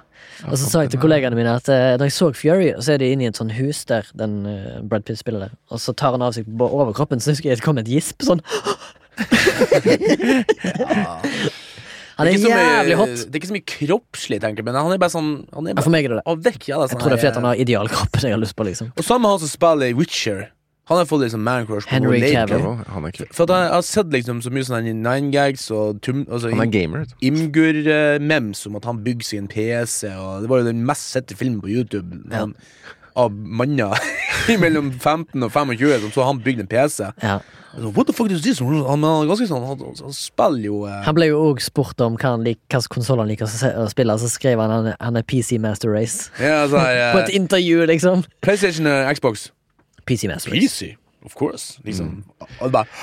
[0.50, 3.02] Og så sa jeg til kollegaene mine at eh, når jeg så Fury, så er
[3.02, 5.58] de inne i et sånn hus der den uh, Brad Pitt spiller der.
[5.70, 8.26] Og så tar han av seg på overkroppen, så husker jeg det kom et gisp
[8.26, 8.42] sånn.
[12.22, 13.14] Han er er så mye- jævlig hot.
[13.26, 15.74] Det er ikke så mye kroppslig, tenker jeg, men han er bare sånn Han er
[15.76, 16.38] bare for meg er det det.
[16.48, 18.42] vekk, ja, det er Jeg sånn tror det er fordi han har idealkroppen jeg har
[18.46, 18.92] lyst på, liksom.
[18.98, 20.50] Og samme han som spiller i Witcher.
[20.90, 22.64] Han har fått liksom man-crush på Henry Cavill.
[22.92, 23.12] Han er.
[23.32, 26.50] For at jeg jeg har sett liksom så mye sånne nine gags og tum, altså,
[26.52, 27.06] Han er gamer.
[27.22, 31.62] Imgur-mems om at han bygger sin PC, og det var jo den mest sette filmen
[31.62, 32.48] på YouTube Ja.
[33.16, 33.98] Av manner
[34.62, 37.10] mellom 15 og 25 som så han bygde en PC.
[37.24, 37.40] Ja.
[37.72, 38.60] Så, What the fuck is this?
[38.60, 42.18] Han, han, ganske sånn, han, han spiller jo eh, Han ble jo òg spurt om
[42.20, 45.56] hva hvilken konsoll han liker å spille, så skrev han han er- han er PC
[45.64, 46.28] Master Race.
[46.40, 48.26] ja, altså, eh, På et intervju, liksom.
[48.44, 49.50] PlayStation og Xbox.
[50.06, 50.60] PC Master Race.
[50.68, 50.92] PC,
[51.24, 51.80] of course.
[51.86, 52.24] Liksom.
[52.60, 52.86] Det bare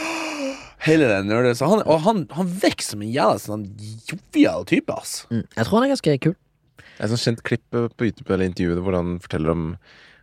[0.84, 1.66] Hele den nerdesa.
[1.66, 3.64] Han, og han, han virker som en jævla sånn
[4.06, 5.24] jovial type, ass.
[5.32, 5.42] Mm.
[5.56, 6.36] Jeg tror han er ganske kul.
[6.98, 9.64] Det er et sånt kjent klipp på YouTube eller intervjuet hvor han forteller om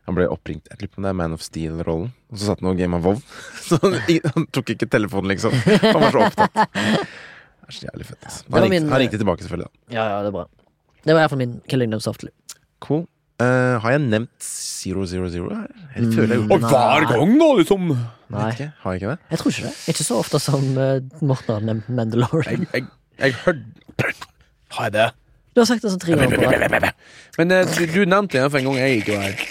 [0.05, 2.09] han ble oppringt Jeg lurer på om det er Man of Steel-rollen.
[2.29, 3.23] Og så satt han og gama Vov.
[3.65, 3.95] Så han,
[4.35, 5.55] han tok ikke telefonen, liksom.
[5.81, 6.59] Han var så opptatt.
[7.65, 8.21] Det er så jævlig fett.
[8.27, 8.43] Altså.
[8.53, 9.71] Han, ringte, min- han ringte tilbake, selvfølgelig.
[9.89, 10.43] da Ja, ja, det er bra.
[11.05, 12.29] Det var iallfall min Killing Them Softly.
[12.85, 13.07] Cool.
[13.41, 15.65] Uh, har jeg nevnt Zero Zero Zero her?
[15.95, 16.69] Jeg føler jeg Mm, gjorde det.
[16.75, 17.89] Hver gang, da, liksom!
[18.35, 18.67] Nei, ikke.
[18.83, 19.17] Har jeg ikke det?
[19.33, 19.73] jeg tror ikke det.
[19.95, 22.67] Ikke så ofte som uh, Morten har nevnt Mandalorian.
[22.69, 22.85] Jeg, jeg,
[23.25, 24.13] jeg hørte
[24.77, 25.09] Har jeg det?
[25.55, 26.87] Du har sagt det sånn tre ganger på rad.
[27.39, 29.43] Men eh, du, du nevnte den for en gang jeg ikke var her.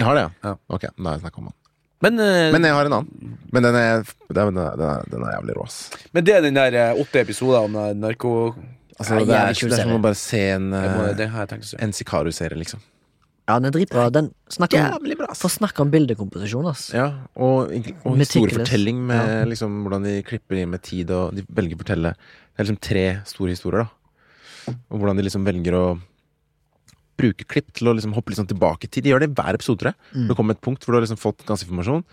[0.00, 0.30] Jeg har det, ja.
[0.50, 0.54] Ja.
[0.74, 1.56] Ok, da har jeg snakket om den.
[2.02, 3.34] Men, eh, Men jeg har en annen.
[3.54, 4.02] Men den er,
[4.34, 5.76] den er, den er, den er jævlig rå, ass.
[6.16, 8.32] men det er den der eh, åtte episoder om eh, narko...
[8.98, 9.98] Altså, Ja, det, er, jævlig kul det er som serie.
[10.00, 11.78] å bare se en, Jeg må, eh, det har jeg tenkt å se.
[11.86, 12.82] en Sikaru-serie, liksom.
[13.48, 14.02] Ja, den er dritbra.
[14.14, 15.40] Den snakker om, Jævlig bra, ass.
[15.42, 16.84] får snakke om bildekomposisjon, ass.
[16.94, 18.52] Ja, og, egentlig- og Meticulous.
[18.58, 22.60] historiefortelling med liksom, hvordan de klipper inn med tid, og de velger å fortelle Det
[22.60, 23.98] er liksom tre store historier, da.
[24.70, 25.84] Og hvordan de liksom velger å
[27.22, 29.04] bruke klipp til å liksom hoppe sånn tilbake i tid.
[29.06, 30.12] De gjør det i hver episode, tror jeg.
[30.16, 30.28] Mm.
[30.30, 32.04] Det kommer et punkt hvor du har liksom fått ganske informasjon,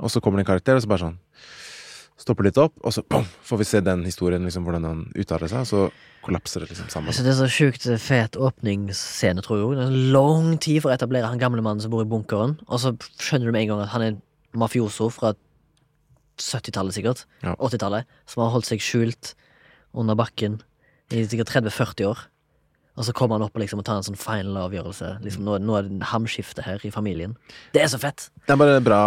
[0.00, 1.18] og så kommer det en karakter, og så bare sånn
[2.20, 5.48] stopper litt opp, og så boom, får vi se den historien, liksom, hvordan han uttaler
[5.48, 7.08] seg, og så kollapser det liksom sammen.
[7.08, 9.78] Altså, det er så sjukt fet åpningsscene, tror jeg.
[9.78, 12.58] Det er en lang tid for å etablere han gamle mannen som bor i bunkeren,
[12.68, 14.20] og så skjønner du med en gang at han er en
[14.60, 15.32] mafioso fra
[16.40, 17.24] 70-tallet, sikkert.
[17.44, 17.54] Ja.
[17.56, 18.08] 80-tallet.
[18.28, 19.34] Som har holdt seg skjult
[19.96, 20.60] under bakken
[21.10, 22.26] i sikkert 30-40 år.
[22.98, 25.12] Og så kommer han opp og liksom og tar en sånn final avgjørelse.
[25.24, 27.36] Liksom, nå, nå er det hamskifte her i familien.
[27.74, 28.26] Det er så fett!
[28.44, 29.04] Det er bare bra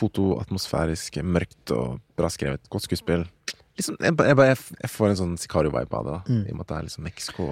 [0.00, 2.66] fotoatmosfærisk, mørkt og bra skrevet.
[2.72, 3.24] Godt skuespill.
[3.78, 6.22] Liksom, jeg, jeg, jeg, jeg får en sånn Sicario-vibe av det, da.
[6.28, 6.42] Mm.
[6.42, 7.48] I og med at det er liksom Mexico.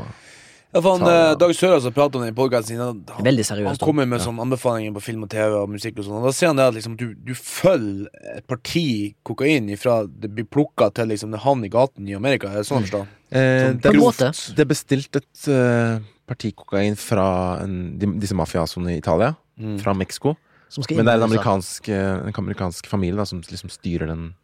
[0.72, 2.78] Ja, for han, Ta- eh, Dag Sørås har pratet om det i podkasten sin.
[2.78, 3.80] Han, Veldig seriøst.
[3.80, 3.86] da.
[3.86, 4.26] kommer med Ja.
[4.28, 6.18] sånn anbefalinger på film og TV og musikk og sånn.
[6.20, 8.06] Og da sier han det at liksom, du, du følger
[8.36, 12.48] et parti kokain ifra det blir plukka til liksom, det havner i gaten i Amerika.
[12.52, 13.02] Er det sånn forstå?
[13.32, 18.34] Eh, Sånn det, er, det er bestilt et uh, parti kokain fra en, de, disse
[18.38, 19.74] mafiasoene i Italia, Mm.
[19.82, 20.36] fra Mexico.
[20.88, 24.34] Men det er en amerikansk, eh, en amerikansk familie da, som liksom styrer den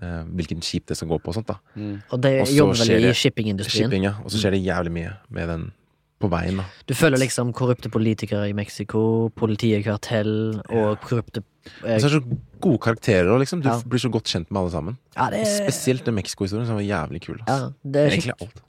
[0.00, 1.46] hvilken skip det skal gå på og sånt.
[1.46, 2.02] da Mm.
[2.12, 3.88] Og det Og så jobber vel i det shippingindustrien.
[3.90, 4.14] Shipping, ja.
[4.24, 5.72] Og så skjer det jævlig mye med den
[6.20, 6.56] på veien.
[6.56, 11.42] da Du følger liksom korrupte politikere i Mexico, politiet, kartell og korrupte
[11.82, 13.60] Og eh, så er det så gode karakterer, og liksom.
[13.62, 13.78] Du Ja.
[13.86, 14.96] blir så godt kjent med alle sammen.
[15.16, 17.38] Ja, det Spesielt den Mexico-historien, som var jævlig kul.
[17.46, 18.62] ja, det er skikkelig, alt.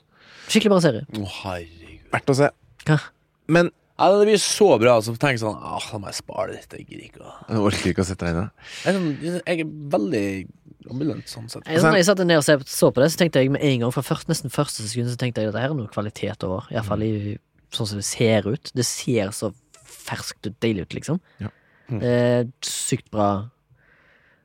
[0.48, 1.06] skikkelig bra serie.
[1.14, 2.10] Å, herregud.
[2.12, 2.50] Verdt å se.
[2.84, 3.00] Hva?
[3.48, 6.78] Men Ja, det blir så bra, så tenk sånn Åh, da må jeg spare dette.
[6.78, 9.42] Jeg gidder ikke å jeg orker ikke å sette deg inn i det.
[9.46, 10.48] jeg er veldig
[10.88, 11.66] ambulant sånn sett.
[11.66, 13.80] Jeg, når jeg satt ned og så- så på det, så tenkte jeg med en
[13.80, 16.44] gang fra først, nesten første sekund Så tenkte jeg at det her er noe kvalitet
[16.44, 16.66] over.
[16.70, 17.38] Iallfall mm.
[17.72, 18.72] sånn som det ser ut.
[18.74, 19.52] Det ser så
[19.84, 21.20] ferskt ut, deilig ut, liksom.
[21.40, 21.48] Ja.
[21.90, 22.00] Mm.
[22.00, 23.50] Det er sykt bra.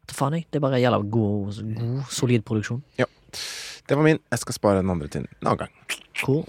[0.07, 0.45] Hva faen, jeg.
[0.51, 2.83] Det er bare jævla god, god solid produksjon.
[2.97, 3.05] Ja.
[3.87, 4.19] Det var min.
[4.31, 5.69] Jeg skal spare den andre til en annen gang.
[6.23, 6.45] Cool.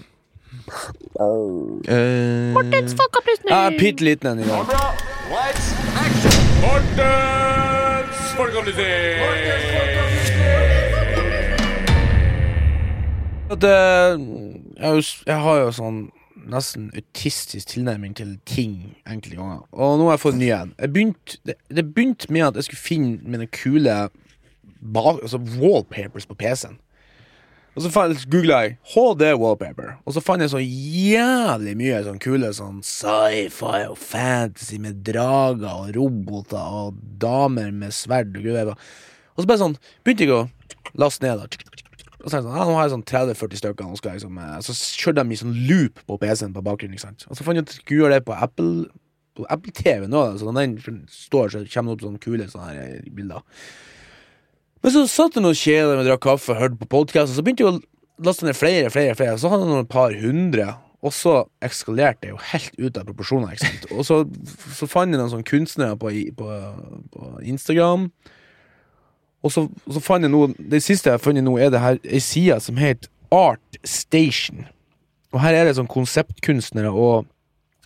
[2.53, 4.65] Mortens Jeg er bitte liten en i dag.
[5.29, 5.67] Lights,
[13.49, 14.19] At, eh,
[15.25, 15.99] jeg, har jo sånn
[16.47, 18.75] nesten autistisk tilnærming til ting
[19.09, 19.63] enkelte ganger.
[19.71, 20.73] Og nå har jeg fått en ny en.
[20.77, 23.95] Det, det begynte med at jeg skulle finne mine kule
[24.81, 26.77] bak, altså wallpapers på PC-en.
[27.77, 27.91] Og så
[28.25, 33.83] googla jeg HD wallpaper, og så fant jeg så jævlig mye sånn kule sånn sci-fi
[33.85, 38.71] og fantasy med drager og roboter og damer med sverd og greier.
[38.73, 40.47] Og så bare sånn begynte jeg å
[40.97, 41.43] laste ned.
[41.43, 44.73] og så sånn, ja, nå har jeg sånn 30-40 stykker nå skal liksom, eh, Så
[44.97, 47.27] kjørte de i sånn loop på PC-en på bakgrunnen ikke sant?
[47.29, 48.87] Og så fant jeg ut jeg gjøre det på Apple
[49.37, 52.73] På Apple TV nå Så når den står så kommer det opp sånne kule sånne
[52.73, 53.45] her bilder
[54.83, 57.45] Men så satt jeg og kjeda med drakk kaffe og hørte på podkast, Og så
[57.45, 61.13] begynte jeg å laste ned flere, flere, flere Så hadde jeg noen par hundre og
[61.13, 63.83] så eskalerte det jo helt ut av proporsjoner ikke sant?
[63.93, 64.15] Og så,
[64.73, 66.09] så fant jeg noen sånne kunstnere på,
[66.39, 66.47] på,
[67.13, 68.07] på Instagram
[69.45, 71.83] og så, og så fant jeg noe Det siste jeg har funnet nå, er det
[71.83, 74.65] her ei side som heter Art Station.
[75.35, 77.27] Og her er det sånn konseptkunstnere og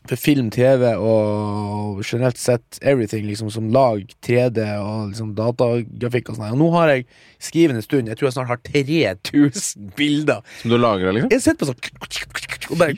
[0.10, 6.40] for film, TV og generelt sett everything, liksom, som lag 3D og liksom datagrafikk og
[6.40, 6.56] sånn.
[6.56, 7.06] Og nå har jeg
[7.44, 10.42] skrevet en stund, jeg tror jeg snart har 3000 bilder.
[10.64, 11.32] Som du lagra, liksom?
[11.34, 12.96] Jeg sitter på sånn Og bare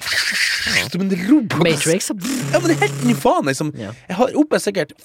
[0.93, 1.59] Som en robot.
[1.65, 2.09] Matrix.
[2.53, 3.73] Ja, men det er helt ny faen, liksom.
[3.75, 4.95] Jeg har oppe sikkert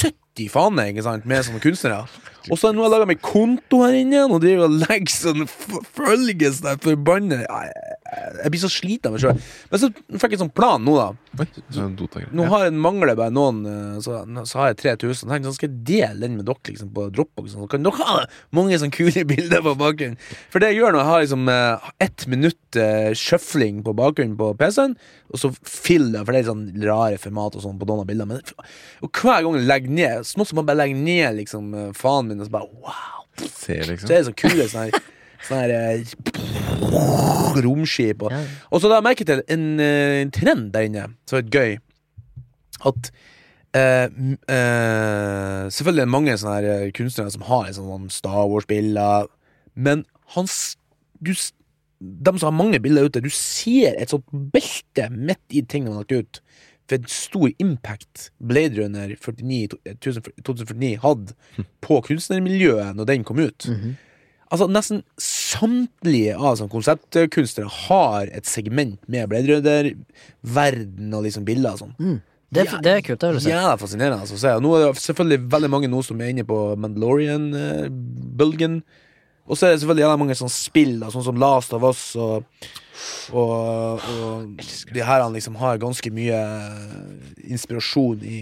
[0.00, 2.04] 70 faner ikke sant, med sånne kunstnere.
[2.48, 5.44] Og så har jeg laga meg konto her inne, og driver og legger sånn
[5.94, 7.44] følges der forbannet
[8.10, 9.40] jeg, blir så sliten av meg sjøl.
[9.70, 11.44] Men så fikk jeg en sånn plan nå, da.
[11.74, 11.94] Sånn.
[12.36, 15.30] Nå har jeg mangler bare noen, eh, så, så har jeg 3000.
[15.30, 17.54] Tenk, så skal jeg dele den med dere liksom, på Dropbox.
[17.54, 18.24] Så kan dere ha
[18.56, 20.18] mange sånne kule bilder på bakgrunnen.
[20.52, 24.36] For det jeg gjør når jeg har liksom eh, ett minutt uh, shuffling på bakgrunnen
[24.40, 24.96] på PC-en,
[25.30, 28.10] og så fill det, for det er sånn rare format og sånn på noen av
[28.10, 28.40] bildene.
[28.40, 28.66] Men,
[29.06, 32.42] og hver gang jeg legger ned, så må man bare legge ned liksom faen min,
[32.42, 33.16] og så bare wow.
[33.40, 34.04] Se, liksom.
[34.04, 35.10] Så er det så kule sånn her
[35.46, 38.34] Sånne her eh, romskip og,
[38.70, 41.78] og så la jeg merke til en, eh, en trend der inne som er gøy.
[42.90, 43.10] At
[43.76, 44.06] eh,
[44.56, 49.28] eh, Selvfølgelig er det mange sånne her eh, kunstnere som har sånn Star Wars-bilder,
[49.74, 50.04] men
[50.36, 50.76] hans
[51.20, 51.32] du,
[52.00, 55.98] De som har mange bilder ute, du ser et sånt belte midt i tingene de
[55.98, 56.40] har lagt ut.
[56.90, 61.36] For en stor impact Blade Runner 49, 2049 hadde
[61.84, 63.68] på kunstnermiljøet når den kom ut.
[63.68, 63.98] Mhm.
[64.50, 69.90] Altså Nesten samtlige av sånne konseptkunstnere har et segment med Blade Runner,
[70.42, 71.94] verden og liksom bilder og sånn.
[72.00, 72.16] Mm.
[72.50, 73.50] Det, er- det er kult, det si.
[73.52, 78.80] Ja, fascinerende altså, nå er det selvfølgelig veldig mange nå som er inne på Mandalorian-bølgen.
[79.46, 82.44] og så er det selvfølgelig mange sånne spill, da, sånn som Last of Us og
[83.32, 84.60] og, og
[84.92, 86.36] de her han liksom har ganske mye
[87.48, 88.40] inspirasjon i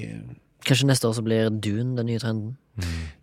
[0.66, 2.56] Kanskje neste år så blir Dune den nye trenden.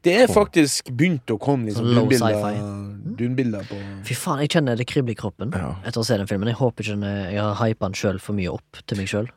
[0.06, 3.16] Det er faktisk begynt å komme liksom low dunbilder, sci-fi.
[3.18, 5.76] dunbilder på Fy faen, jeg kjenner det kribler i kroppen Ja.
[5.86, 6.48] etter å se den filmen.
[6.52, 9.30] Jeg håper ikke den, jeg har hypa den sjøl for mye opp til meg sjøl.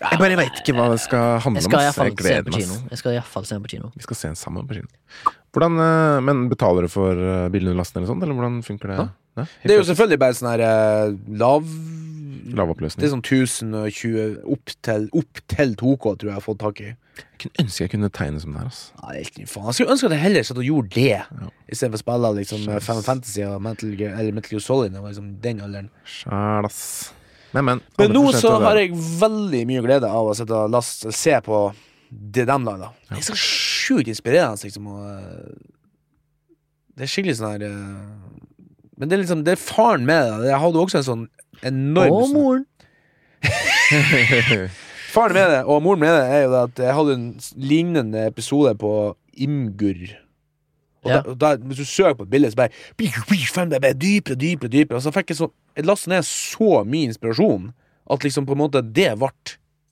[0.00, 1.70] Jeg bare veit ikke hva det skal handle Jeg om.
[1.70, 1.84] skal ass.
[1.86, 2.62] iallfall Jeg se den gleder på meg.
[2.64, 2.74] kino.
[2.74, 2.90] ass.
[2.90, 3.92] Jeg skal i hvert fall se den på kino.
[3.94, 4.88] Vi skal se den sammen på kino.
[5.54, 8.96] Hvordan, eh, men betaler du for uh, bilunderlasten eller sånt, eller hvordan funker det?
[8.98, 9.44] Ja.
[9.62, 11.62] Det er jo selvfølgelig bare sånn her eh, lav
[12.44, 13.02] Det Lavoppløsning.
[13.06, 16.90] er sånn 1020 opp til, opp til 2K, tror jeg jeg har fått tak i.
[17.14, 18.70] Jeg kunne ønske jeg kunne tegne som det her.
[18.72, 18.82] ass.
[19.02, 19.66] Nei, ny faen.
[19.68, 22.80] Jeg skulle ønske at jeg heller satt og gjorde det, istedenfor å spille liksom eh,
[22.86, 24.94] Final Fantasy og Metal Gear, eller Metal Gear Solid.
[24.94, 25.90] Det var liksom den alderen.
[26.08, 26.84] Sjæl, ass.
[27.54, 27.82] Men, men.
[28.00, 31.60] Men nå så har jeg veldig mye glede av å sitte og laste, se på
[32.10, 32.90] det de lager.
[33.10, 34.88] Det er så sjukt inspirerende, liksom.
[34.90, 36.56] Og, eh,
[36.94, 40.50] det er skikkelig sånn her eh, Men det er liksom Det er faren med det.
[40.52, 41.24] Jeg hadde også en sånn
[41.66, 42.66] enorm Og moren!
[45.14, 47.26] Faren med det, og moren med det, er jo det at jeg hadde en
[47.70, 48.90] lignende episode på
[49.38, 50.04] Imgur.
[51.04, 51.20] Og Ja.
[51.20, 52.70] da, da, hvis du søker på et bilde, så bare
[53.92, 54.70] er dypere dypere.
[54.72, 57.72] dypere Og så fikk jeg så Jeg lastet ned så mye inspirasjon
[58.10, 59.30] at liksom på en måte det ble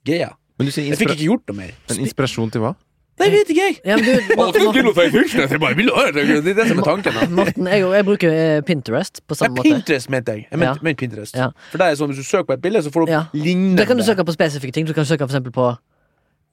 [0.07, 0.31] greia.
[0.59, 1.73] Men du sier Jeg fikk ikke gjort noe mer.
[1.91, 2.75] en inspirasjon til hva?
[3.21, 3.75] Nei, vet ikke jeg.
[3.85, 7.13] Ja, men du, Morten, Morten, Det er det som er tanken.
[7.15, 7.27] da.
[7.29, 9.69] Morten jeg, jeg bruker eh, Pinterest på Nei, samme måte.
[9.69, 10.47] Pinterest mente jeg.
[10.51, 10.87] Jeg mente, Ja.
[10.89, 11.37] mente Pinterest.
[11.37, 11.51] Ja.
[11.71, 13.21] For det er sånn, Hvis du søker på et bilde, så får du Ja.
[13.29, 13.77] opp lignende.
[13.77, 14.87] Der kan du søke på spesifikke ting.
[14.87, 15.69] Du kan søke for eksempel på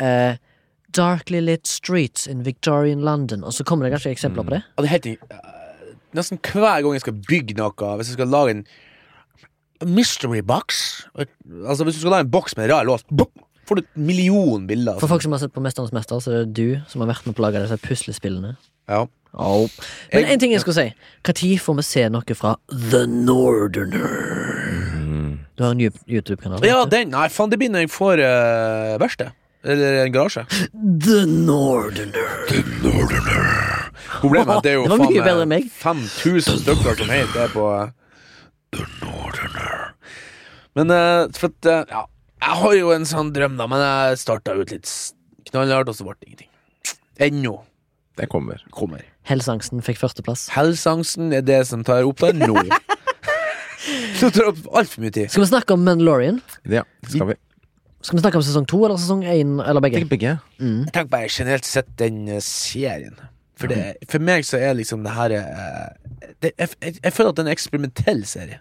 [0.04, 0.36] eh,
[0.92, 4.62] Darkly lit streets in Victorian London, og så kommer det kanskje eksempler på det.
[4.76, 5.38] Og det er helt uh,
[6.18, 8.64] Nesten hver gang jeg skal bygge noe, hvis jeg skal lage en
[9.86, 13.06] mystery box Altså Hvis du skal lage en boks med en rar lås,
[13.70, 14.98] får du et million bilder.
[15.02, 17.30] For folk som har sett på Mesternes mester, så er det du som har vært
[17.30, 18.56] med på å lage disse puslespillene.
[18.90, 19.06] Ja.
[19.34, 19.70] Oh.
[20.10, 20.90] Men én en ting jeg skulle si.
[21.28, 22.56] Når får vi se noe fra
[22.90, 24.10] The Northerner?
[25.54, 26.66] Du har en YouTube-kanal?
[26.66, 29.36] ja, den Nei, faen, det blir når jeg får uh, verksted.
[29.64, 30.46] Eller en garasje.
[30.74, 32.50] The Northerner.
[34.20, 35.68] Problemet er at det er jo Det faen mye enn meg.
[35.82, 37.66] 5000 stykker som heter det på
[38.78, 39.92] The Northerner.
[40.80, 42.06] Men uh, for at uh, Ja,
[42.40, 44.90] jeg har jo en sånn drøm, da, men jeg starta ut litt
[45.52, 46.52] knallhardt, og så ble det ingenting.
[47.20, 47.56] Ennå
[48.20, 48.62] Det kommer.
[48.76, 49.04] kommer.
[49.30, 50.48] Helseangsten fikk førsteplass.
[50.56, 52.64] Helseangsten er det som tar opp der nå.
[54.20, 55.30] Så tar opp altfor mye tid.
[55.32, 56.42] Skal vi snakke om Mandalorian?
[56.68, 57.36] Ja, det skal vi.
[58.04, 60.02] Skal vi snakke om sesong to eller sesong én, eller begge?
[60.02, 60.34] Tenk begge.
[60.60, 63.16] Jeg tenker bare generelt sett den eh, serien.
[63.60, 65.88] For, det, for meg så er liksom det her eh,
[66.44, 68.60] det, jeg, jeg, jeg føler at det er en eksperimentell serie.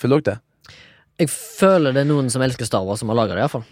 [0.00, 0.38] Føler dere det?
[1.20, 3.66] Jeg føler det er noen som elsker Star Wars, som har laga det, iallfall.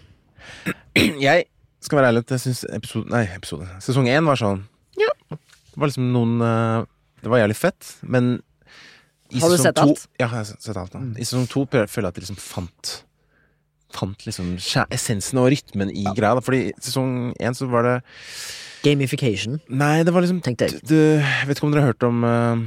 [1.29, 1.47] Jeg
[1.83, 4.61] skal være ærlig, jeg syns episode Nei, episode Sesong én var sånn
[4.99, 5.11] Ja.
[5.31, 6.81] Det var liksom noen eh,
[7.23, 8.31] Det var jævlig fett, men
[9.29, 10.01] i Har du sett to- alt?
[10.17, 10.91] Ja, jeg har sett alt.
[10.95, 10.99] Da.
[11.21, 12.93] I sesong to føler jeg at de liksom fant
[13.95, 14.55] Fant liksom
[14.93, 16.35] essensen og rytmen i greia.
[16.37, 16.43] Da.
[16.45, 17.95] Fordi i sesong én så var det
[18.83, 20.81] Gamification, Nei, det var liksom tenkte jeg.
[20.87, 22.61] du, Jeg vet ikke om dere har hørt om uh,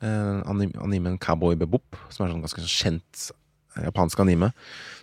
[0.00, 0.38] uh,
[0.82, 3.26] animen Cowboy Bebop, som er sånn ganske kjent
[3.80, 4.52] japansk anime.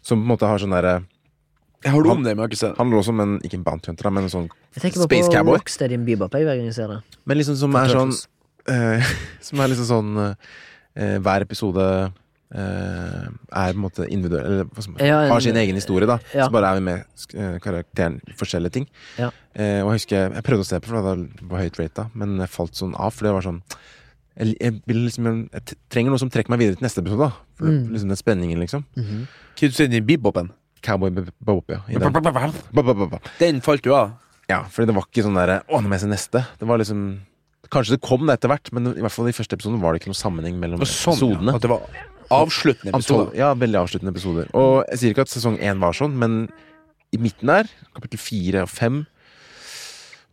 [0.02, 1.04] Som på en måte har sånn derre
[1.84, 3.64] Jeg har om det, men jeg har ikke sett Han lå som en Ikke en
[3.64, 5.58] bounty hunter, men en sånn Jeg tenker bare Space på Cowboy.
[5.60, 7.00] Rocksteady Bebop jeg, hver gang jeg ser det.
[7.26, 8.14] Men liksom som er sånn
[8.70, 9.12] eh,
[9.48, 11.86] Som er liksom sånn eh, Hver episode
[12.54, 16.08] eh, er på en måte individuell Eller hva som, Ja, en- har sin egen historie,
[16.10, 16.20] da.
[16.34, 16.48] Ja.
[16.48, 17.06] Så bare er vi med
[17.36, 18.88] eh, karakteren i forskjellige ting.
[19.18, 19.30] Ja.
[19.54, 22.38] Eh, og jeg husker jeg prøvde å se på, for det var høyt rata, men
[22.40, 23.14] jeg falt sånn av.
[23.16, 23.62] For det var sånn
[24.40, 27.28] jeg, jeg, vil liksom, jeg trenger noe som trekker meg videre til neste episode.
[27.28, 27.32] Da.
[27.60, 27.90] For Mm.
[27.94, 28.86] liksom den spenningen, liksom.
[28.96, 29.28] Mhm.
[29.60, 30.52] Hva du sier du i bebopen?
[30.82, 31.82] Cowboy Beb- Bebop, ja.
[33.40, 33.60] den.
[33.62, 34.14] Falt du av.
[34.50, 36.46] Ja, fordi det var ikke sånn derre Å, nå må jeg se neste.
[36.58, 37.20] Det var liksom
[37.70, 40.00] Kanskje det kom det etter hvert, men i hvert fall i første episoden var det
[40.02, 41.52] ikke noen sammenheng mellom sånn, episodene.
[41.52, 41.56] ja.
[41.60, 41.84] At det var
[42.34, 43.36] avsluttende episoder.
[43.38, 44.48] ja, veldig avsluttende episoder.
[44.58, 46.50] Og jeg sier ikke at sesong én var sånn, men
[47.14, 49.06] i midten der, kapittel fire og fem,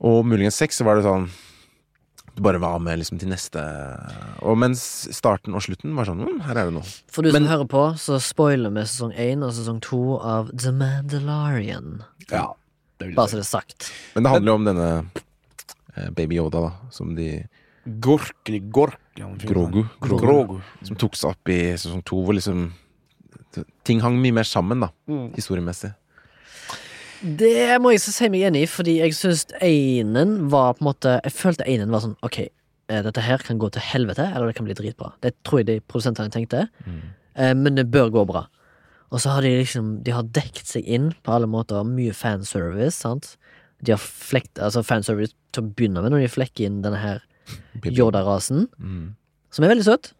[0.00, 1.28] og muligens seks, så var det sånn
[2.36, 3.62] Du bare var med liksom til neste
[4.44, 4.80] Og mens
[5.16, 6.84] starten og slutten var sånn hm, Her er det noe.
[7.08, 10.50] For du Men- som hører på, så spoiler vi sesong én og sesong to av
[10.52, 12.02] The Mandalorian.
[12.30, 12.52] Ja,
[13.00, 13.90] det vil Bare jeg så det er sagt.
[14.14, 14.88] Men det handler jo om denne
[15.96, 17.30] eh, Baby Yoda, da, som de
[17.86, 18.34] gork
[19.16, 19.82] ja, han fyren Grogu.
[20.02, 20.16] der.
[20.20, 20.56] Grogu.
[20.84, 22.72] Som tok seg opp i sesong to, hvor liksom
[23.86, 24.90] Ting hang mye mer sammen, da,
[25.32, 25.94] historiemessig.
[27.22, 30.88] Det må jeg så si meg enig i, fordi jeg syns einen var på en
[30.90, 32.38] måte Jeg følte einen var sånn Ok,
[32.88, 35.12] eh, dette her kan gå til helvete, eller det kan bli dritbra.
[35.24, 36.66] Det tror jeg de produsentene tenkte.
[36.86, 37.00] Mm.
[37.62, 38.46] Men det bør gå bra.
[39.12, 41.84] Og så har de liksom De har dekt seg inn på alle måter.
[41.84, 43.36] Mye fanservice, sant.
[43.84, 47.20] De har flekt, altså fanservice til å begynne med, når de flekker inn denne her
[47.84, 49.14] Yoda-rasen, Mm.
[49.50, 50.12] som er veldig søt.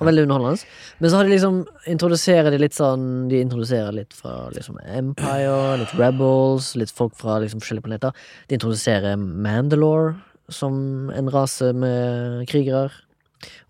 [0.00, 0.64] Og veldig underholdende.
[0.98, 1.58] Men så har de liksom
[1.92, 7.36] introduserer de litt sånn De introduserer litt fra liksom Empire, litt Rebels, litt folk fra
[7.42, 8.16] liksom forskjellige planeter.
[8.48, 10.14] De introduserer Mandalore,
[10.48, 12.90] som en rase med krigere.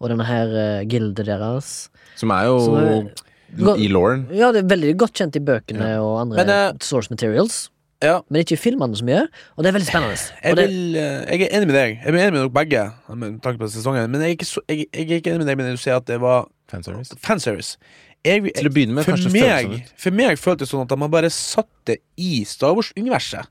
[0.00, 1.90] Og denne her uh, gildet deres.
[2.18, 4.28] Som er jo Som er- i Lauren.
[4.30, 7.68] Ja, det er veldig godt kjent i bøkene og andre Men, uh, source materials.
[8.00, 10.16] Ja, Men ikke i filmene så mye, og det er veldig spennende.
[10.44, 11.98] jeg, det, vil, eh, jeg er enig med deg.
[11.98, 14.08] Jeg er enig med dere begge, med tanke på sesongen.
[14.12, 15.98] Men jeg er ikke, så, jeg, jeg er ikke enig med deg når du sier
[16.00, 17.18] at det var Fanservice.
[17.20, 17.76] fanservice.
[18.24, 19.92] Jeg, jeg, Til å begynne med, for, kanskje sånn meg, ut.
[20.00, 23.48] for meg føltes det sånn at man bare satt det i Star Wars-universet.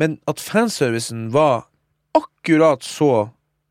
[0.00, 1.66] Men at fanservicen var
[2.16, 3.30] akkurat så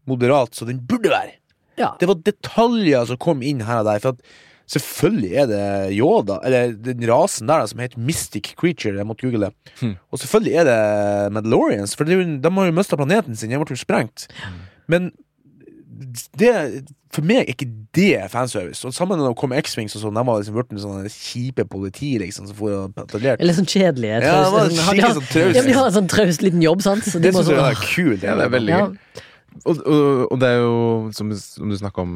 [0.10, 1.38] moderat som den burde være.
[1.78, 1.94] ja.
[2.02, 4.02] Det var detaljer som kom inn her og der.
[4.02, 5.64] For at selvfølgelig er det
[5.98, 8.98] Yoda, eller den rasen der som heter Mystic Creature.
[8.98, 9.74] Jeg måtte google det.
[9.82, 9.96] Hmm.
[10.14, 13.50] Og selvfølgelig er det Mandalorians, for det de har jo mista planeten sin.
[13.50, 14.28] Den ble jo sprengt.
[14.90, 15.12] Men
[16.40, 16.52] det
[17.12, 17.66] for meg er ikke
[17.98, 18.86] det fanservice.
[18.86, 22.46] Og Sammen med kom X-Wings og sånn, de var liksom blitt sånne kjipe politi liksom
[22.48, 23.42] som for og patruljerte.
[23.42, 24.20] Eller sånn kjedelige.
[24.22, 25.56] Ja, det var sånn- de sånn.
[25.58, 27.04] Ja, de har en sånn traust liten jobb, sant?
[27.04, 28.22] Så de Det syns jeg sånn, er kult.
[28.24, 28.86] Ja, det er veldig Ja.
[28.86, 28.98] gøy.
[29.66, 32.14] Og, og, og det er jo, som, som du snakker om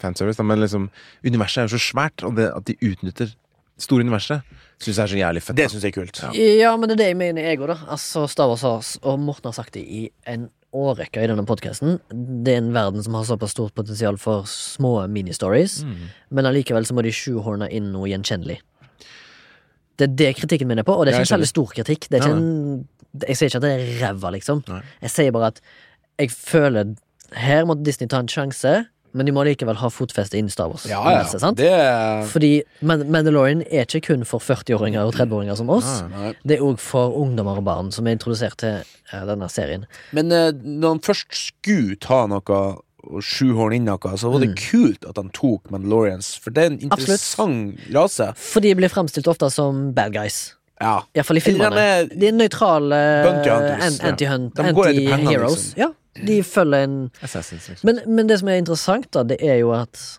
[0.00, 0.88] fanservice, da, men liksom
[1.26, 4.42] Universet er jo så svært, og det at de utnytter det store universet,
[4.80, 5.56] syns jeg er så jævlig fett.
[5.56, 6.18] Det syns jeg er kult.
[6.22, 6.30] Ja.
[6.60, 7.76] Ja, men det er det jeg mener, jeg òg, da.
[7.96, 11.96] Altså, Star Wars har, og Morten har sagt det i en årrekke i denne podkasten.
[12.44, 15.96] Det er en verden som har såpass stort potensial for små ministories, Mm.
[16.30, 18.60] men allikevel så må de sjuhorne inn noe gjenkjennelig.
[19.98, 22.06] Det er det kritikken min er på, og det er ikke en særlig stor kritikk.
[22.08, 22.88] Det er ikke en,
[23.26, 24.62] jeg sier ikke at det er ræva, liksom.
[24.70, 24.80] Nei.
[25.02, 25.60] Jeg sier bare at
[26.20, 26.94] jeg føler
[27.36, 28.70] Her måtte Disney ta en sjanse,
[29.16, 30.84] men de må likevel ha fotfeste innen Star Wars.
[30.88, 31.52] Ja, ja.
[31.56, 35.88] Det er Fordi Mandalorian er ikke kun for 40-åringer og 30-åringer som oss.
[36.10, 36.34] Nei, Nei.
[36.46, 39.88] Det er òg for ungdommer og barn som er introdusert til eh, denne serien.
[40.16, 42.60] Men eh, når han først skulle ta noe
[43.00, 46.34] og sjuhorn inn noe, så var det kult at han tok Mandalorians.
[46.42, 48.30] For det er en interessant rase.
[48.36, 50.42] For de blir fremstilt ofte som bad guys.
[50.80, 50.94] Ja.
[51.14, 52.08] Iallfall i filmene.
[52.08, 55.74] de er- nøytrale an- anti-hunt, anti-heroes.
[55.76, 55.90] Ja,
[56.26, 57.76] de følger en liksom.
[57.84, 60.18] men, men det som er interessant, da, det er jo at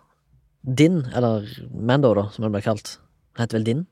[0.63, 3.00] Din, eller Mando, da, som han blir kalt
[3.36, 3.88] Han heter vel Din?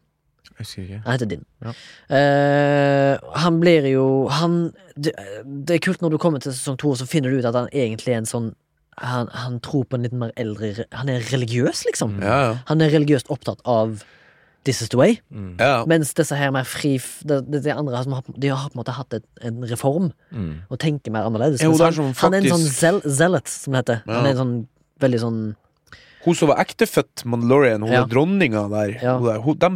[0.45, 1.01] Jeg husker ikke.
[1.05, 1.45] Han heter Din.
[1.65, 1.73] Ja.
[2.13, 5.13] Uh, han blir jo Han det,
[5.65, 7.69] det er kult når du kommer til sesong to, så finner du ut at han
[7.73, 8.51] egentlig er en sånn
[8.99, 12.17] han, han tror på en litt mer eldre Han er religiøs, liksom.
[12.21, 12.55] Ja, ja.
[12.67, 14.03] Han er religiøst opptatt av
[14.69, 15.15] This is the way.
[15.33, 15.55] Mm.
[15.57, 15.81] ja.
[15.89, 16.91] Mens disse her mer fri
[17.25, 20.11] det, det, de andre som har, de har på en måte hatt et, en reform
[20.29, 20.51] Mm.
[20.69, 21.63] og tenker mer annerledes.
[21.65, 24.03] Jo, er sånn, han, er en sånn zel, zealot, som det heter.
[24.05, 24.53] Han er en sånn
[25.01, 25.39] veldig sånn
[26.25, 28.03] Hun som var ektefødt Mandalorian, hun Ja.
[28.03, 29.17] er dronninga der, Ja.
[29.17, 29.69] hun der hun, de,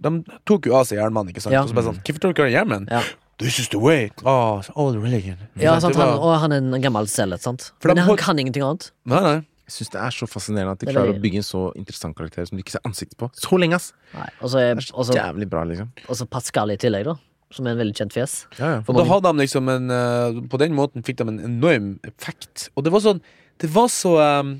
[0.00, 1.52] de tok jo av seg hjelmene, ikke sant?
[1.54, 1.62] Ja.
[1.62, 2.88] Og så bare sånn Hvorfor tok deg hjelmen?
[2.90, 3.02] Ja.
[3.38, 4.10] This is the way.
[4.24, 5.36] Oh, all religion.
[5.58, 5.96] Ja, Sant?
[5.96, 7.70] han, og han er en gammel zealot, sant.
[7.80, 8.90] For Men han kan ingenting annet.
[9.04, 9.38] Nei, nei.
[9.72, 12.16] Jeg syns det er så fascinerende at de er klarer å bygge en så interessant
[12.16, 13.30] karakter som du ikke ser ansiktet på.
[13.40, 13.94] Så lenge, ass!
[14.12, 14.26] Nei.
[14.44, 15.88] også, Det er så også, jævlig bra, liksom.
[16.04, 17.14] og så Pascal i tillegg, da.
[17.52, 18.34] Som er en veldig kjent fjes.
[18.58, 18.82] Ja, ja.
[18.84, 22.68] Og da hadde de liksom en eh, På den måten fikk de en enorm effekt.
[22.76, 23.20] Og det var sånn
[23.60, 24.54] Det var så um,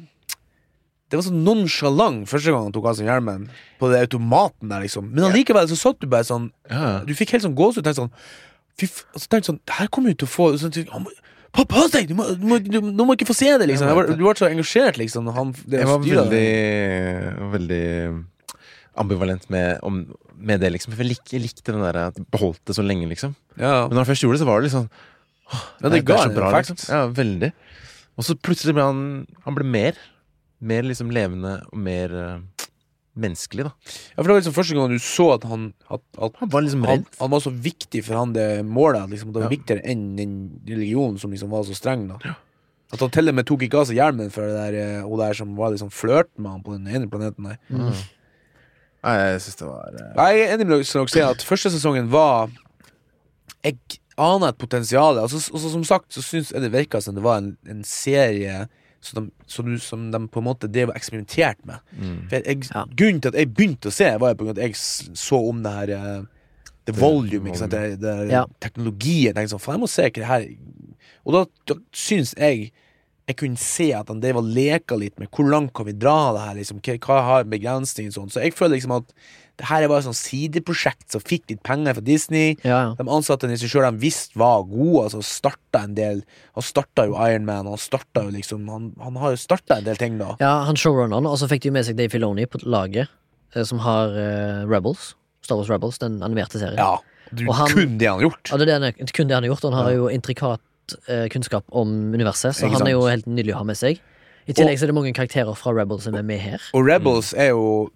[1.09, 3.47] Det var så nonsjalant første gang han tok av seg hjelmen,
[3.81, 5.09] på den automaten der, liksom.
[5.13, 7.01] Men allikevel så satt du bare sånn ja.
[7.05, 7.85] Du fikk helt sånn gåsehud.
[7.85, 8.15] Tenkte sånn
[8.81, 9.03] Fy f...
[9.13, 10.73] Og så tenkte sånn Det her kommer jo til å få sånn,
[11.53, 12.09] Pass deg!
[12.09, 13.89] Du må, du, må, du, du må ikke få se det, liksom.
[13.91, 15.29] Jeg var, du ble så engasjert, liksom.
[15.37, 16.47] Han, det Jeg var veldig,
[17.53, 17.85] veldig
[19.03, 20.03] ambivalent med, om,
[20.37, 20.95] med det, liksom.
[20.95, 23.37] For jeg, lik, jeg likte den der at beholdt det så lenge, liksom.
[23.59, 23.85] Ja.
[23.87, 24.89] Men når han først gjorde det, så var det liksom
[25.53, 26.81] åh, ja, det ga er så bra, liksom.
[26.89, 27.53] Ja, veldig.
[28.17, 29.05] Og så plutselig ble han
[29.47, 30.01] Han ble mer.
[30.63, 32.35] Mer liksom levende og mer eh,
[33.15, 33.73] menneskelig, da.
[34.15, 36.63] Ja, for det var liksom første gang du så at han At, at Han var
[36.65, 37.19] liksom han, redd.
[37.21, 39.11] han var så viktig for han det målet.
[39.11, 39.57] Liksom, det var Ja.
[39.57, 40.33] viktigere enn den
[40.69, 42.09] religionen som liksom var så streng.
[42.09, 42.17] da
[42.93, 45.19] At han til og med tok ikke av seg hjelmen for det der, eh, hun
[45.19, 47.59] der som var liksom flørt med han på den ene planeten der.
[47.71, 47.93] Mm.
[49.05, 51.71] Nei, jeg syns det var Nei, Jeg er enig med dere som sier at første
[51.73, 52.51] sesongen var
[53.65, 53.77] Jeg
[54.19, 55.19] aner et potensial.
[55.19, 57.83] Altså, og så som sagt så syns jeg det virka som det var en, en
[57.85, 58.69] serie
[59.03, 61.83] som de, som, som de på en måte drev og eksperimenterte med.
[61.99, 62.21] mm.
[62.29, 62.85] For jeg, jeg, Ja.
[63.01, 65.97] Grunnen til at jeg begynte å se, var på at jeg så om det her
[65.97, 66.23] eh,
[66.87, 67.71] The volume, ikke sant?
[67.71, 68.45] Det, det, Ja.
[68.61, 69.37] teknologien.
[69.39, 70.49] Jeg sånn, faen, jeg må se hva det her
[71.25, 72.73] Og da, da syns jeg
[73.29, 76.33] jeg kunne se at han drev og leka litt med hvor langt kan vi dra
[76.35, 78.33] det her, liksom, hva, har begrensninger sånn.
[78.33, 79.13] Så jeg føler liksom at
[79.69, 82.57] her er bare sånn sideprosjekt som fikk litt penger fra Disney.
[82.67, 82.91] Ja, ja.
[82.99, 86.23] De ansatte en regissør de visste var god, altså starta en del
[86.59, 89.87] Han starta jo Iron Man, han starta jo liksom Han, han har jo starta en
[89.87, 90.35] del ting, da.
[90.43, 93.09] ja, han showrunneren, og så fikk de med seg Dave Filoni på laget,
[93.55, 95.13] eh, som har uh, Rebels.
[95.43, 96.79] Star Wars Rebels, den animerte serien.
[96.79, 96.99] Ja,
[97.33, 98.51] du, Og han- kun det han har gjort.
[98.53, 99.63] Ja, det er det han, kun det han har gjort.
[99.71, 99.97] Han har Ja.
[99.97, 100.61] jo intrikat
[101.09, 103.99] uh, kunnskap om universet, så han er jo helt nydelig å ha med seg.
[104.47, 106.61] I tillegg så er det mange karakterer fra Rebels som er med her.
[106.75, 107.91] Og Rebels er jo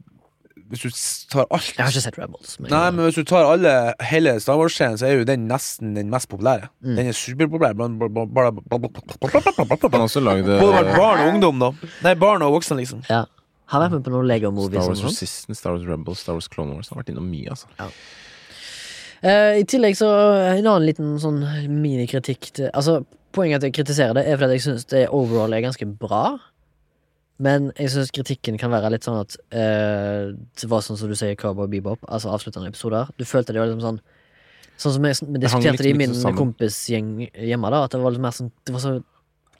[0.71, 0.89] Hvis du
[1.31, 2.57] tar alt Jeg har ikke sett Rebels.
[2.59, 3.73] Men Nei, men hvis du tar alle,
[4.09, 6.71] hele Star Wars-serien, så er jo den nesten den mest populære.
[6.83, 6.97] Mm.
[6.99, 8.51] Den er superpopulær blant Både
[10.83, 11.69] eh, barn og ungdom, da.
[12.07, 13.05] Nei, barn og voksne, liksom.
[13.11, 13.25] ja.
[13.73, 14.79] Har vært med på noen Lego-movies.
[14.79, 15.11] Star Wars sånn.
[15.11, 16.91] Resistance, Star Wars Rebels, Star Wars Clone Wars.
[16.93, 17.67] Har vært innom mye, altså.
[19.27, 20.11] Eh, I tillegg så
[20.53, 21.41] en annen liten sånn
[21.73, 23.01] minikritikk til Altså,
[23.35, 26.37] poenget at jeg kritiserer det, er fordi jeg syns det overall er ganske bra.
[27.39, 31.14] Men jeg syns kritikken kan være litt sånn at eh, Det var sånn som du
[31.18, 33.11] sier, Cowboy Bebop, altså avsluttende episoder.
[33.20, 34.01] Du følte det var liksom sånn
[34.76, 38.12] Sånn som jeg, vi diskuterte det i liksom min kompisgjeng hjemme, da, at det var
[38.12, 38.91] litt mer sånn Det var så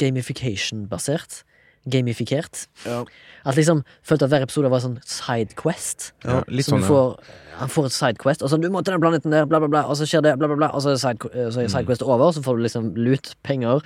[0.01, 1.43] gamification-basert.
[1.89, 2.67] Gamifikert.
[2.85, 3.05] Ja.
[3.47, 6.11] At liksom følte at hver episode var sånn sidequest.
[6.27, 6.89] Ja, litt Så sånn, ja.
[6.91, 9.71] får, han får et sidequest, og sånn du må til den planeten der, bla, bla,
[9.71, 11.65] bla, og så skjer det, bla, bla, bla, og så er, side, så Mm.
[11.65, 13.81] er sidequest over, og så får du liksom lut, penger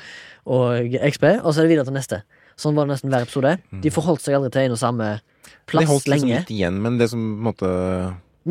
[0.46, 2.22] og XP, og så er det videre til neste.
[2.60, 3.54] Sånn var det nesten hver episode.
[3.82, 6.42] De forholdt seg aldri til en og samme plass De plass holdt liksom lenge.
[6.42, 7.70] litt igjen, men det som på en måte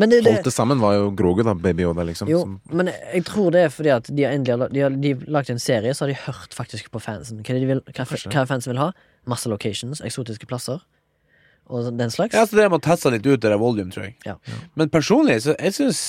[0.00, 1.54] Men det, det, holdt det sammen, var jo Grogu, da.
[1.54, 2.28] Baby Yoda, liksom.
[2.30, 4.90] jo, Som, men jeg tror det er fordi at de har endelig har, de har
[5.02, 7.42] de lagt en serie, så har de hørt faktisk på fansen.
[7.46, 8.90] Hva, de vil, hva, hva fansen vil ha?
[9.30, 10.78] Masse locations, eksotiske plasser,
[11.70, 12.34] og den slags.
[12.34, 14.16] Ja, så det må teste litt ut, det der volume, tror jeg.
[14.26, 14.34] Ja.
[14.78, 16.00] Men personlig, så jeg synes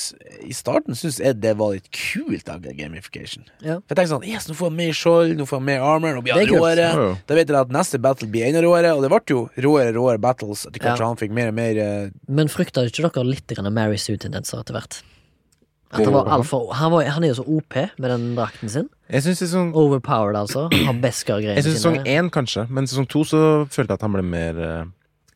[0.41, 3.45] I starten syns jeg det var litt kult av gamification.
[3.61, 3.77] Ja.
[3.85, 6.17] For jeg tenkte sånn Yes, nå får jeg mer skjold, nå får jeg mer armor,
[6.17, 6.89] nå blir han råere.
[6.89, 7.13] Ja, ja.
[7.29, 10.21] Da vet jeg at neste battle blir enda råere, og det ble jo råere råere
[10.21, 11.11] battles etter hvert Ja.
[11.13, 12.11] han fikk mer og mer uh...
[12.27, 15.01] Men frykta ikke dere litt Mary Sue-tendenser etter hvert?
[15.91, 18.87] At han, var alfa, han, var, han er jo så OP med den drakten sin.
[19.11, 20.69] jeg syns sesong, Overpowered, altså.
[20.71, 22.13] Han har Beskar-greiene jeg synes sesong sine.
[22.15, 24.85] én, kanskje, men sesong to så følte jeg at han ble mer eh,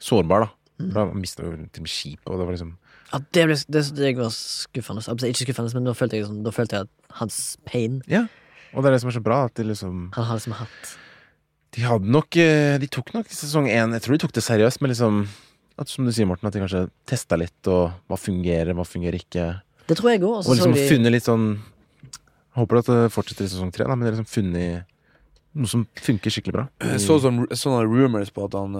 [0.01, 0.51] sårbar, da.
[0.75, 0.89] Mm.
[0.91, 2.73] For mista du til og med skipet, og det var liksom
[3.13, 5.05] Ja, det, ble, det, det var skuffende.
[5.07, 8.25] Altså, ikke skuffende, men da følte jeg, liksom, da følte jeg at hans pain Ja.
[8.75, 10.95] Og det er det som er så bra, at de liksom Han har liksom hatt
[11.77, 14.81] De hadde nok eh, De tok nok sesong én Jeg tror de tok det seriøst,
[14.83, 15.21] men liksom
[15.79, 19.19] at, Som du sier, Morten, at de kanskje testa litt, og hva fungerer, hva fungerer
[19.19, 19.47] ikke.
[19.89, 20.37] Det tror jeg òg.
[20.47, 21.49] Og liksom funnet litt sånn
[22.55, 24.91] Håper at det fortsetter i sesong tre, da, men det er liksom funnet
[25.55, 26.63] noe som funker skikkelig bra.
[26.83, 28.75] Jeg så sånn, sånne rumors på at han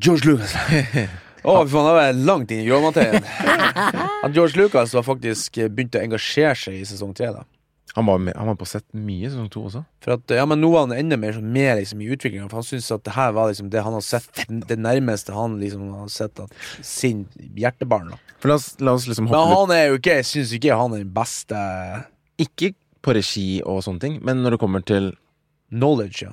[0.00, 0.54] George Lucas.
[1.46, 3.22] Å, fy faen, da var langt inn i gråmaterien.
[4.24, 7.28] At George Lucas var faktisk eh, begynt å engasjere seg i sesong tre.
[7.30, 7.44] da
[7.94, 9.84] Han var, med, han var på sett mye i sesong to også.
[10.02, 12.58] For at, ja, men Nå var han enda mer sånn, med liksom, i utviklinga, for
[12.60, 15.86] han syntes at det her var liksom det han har sett Det nærmeste han liksom
[15.94, 17.22] har sett at sin
[17.54, 18.10] hjertebarn.
[18.16, 20.80] da For la oss, la oss liksom Men han er jo ikke Jeg syns ikke
[20.82, 21.62] han er den beste
[22.42, 22.74] Ikke
[23.06, 25.12] på regi og sånne ting, men når det kommer til
[25.70, 26.26] knowledge.
[26.26, 26.32] Ja.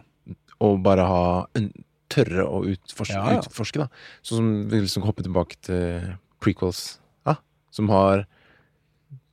[0.57, 1.67] å bare ha en,
[2.13, 3.41] tørre å utforske, Ja, ja.
[3.43, 3.87] utforske da.
[4.25, 6.83] Sånn som vi liksom hopper tilbake til prequels,
[7.27, 7.37] ja,
[7.73, 8.25] som har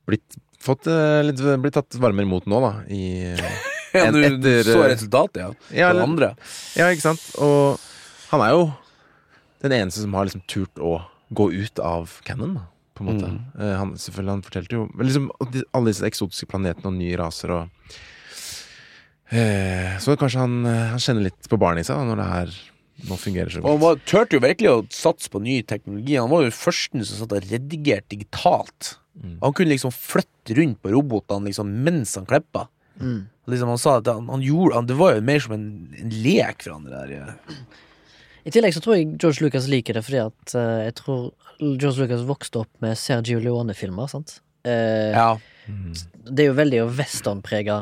[0.09, 2.73] blitt fått eh, litt, blitt tatt varmere imot nå, da.
[2.91, 3.03] I,
[3.91, 5.49] Ja, du, etter, du så resultatet, ja.
[5.75, 6.29] ja, eller- andre.
[6.79, 7.25] ja, ikke sant?
[7.43, 7.81] Og
[8.31, 8.61] han er jo
[9.65, 10.93] den eneste som har liksom turt å
[11.35, 12.53] gå ut av canon.
[12.95, 13.27] På en måte.
[13.33, 13.41] Mm.
[13.59, 15.27] Eh, han, selvfølgelig, han fortalte jo men liksom,
[15.73, 17.93] alle disse eksotiske planetene og nye raser og
[19.31, 22.55] eh, Så kanskje han, han kjenner litt på barnet i seg da, når det her
[23.09, 23.83] nå fungerer så Og han godt.
[23.83, 26.15] var, turte jo virkelig å satse på ny teknologi.
[26.19, 28.95] Han var jo den første som satt og redigerte digitalt.
[29.17, 29.37] Mm.
[29.41, 32.67] Han kunne liksom flytte rundt på robotene liksom, mens han klippa.
[33.01, 33.21] mm.
[33.51, 35.63] Liksom, han sa at han, han gjorde han, Det var jo mer som en,
[35.97, 36.85] en lek for han.
[36.85, 37.25] der ja.
[38.45, 41.97] I tillegg så tror jeg George Lucas liker det fordi at uh, jeg tror George
[42.05, 44.07] Lucas vokste opp med Sergio Leone-filmer.
[44.13, 44.37] sant?
[44.65, 45.31] Uh, Ja.
[45.67, 45.91] Mm.
[46.29, 47.75] Det er jo veldig westernprega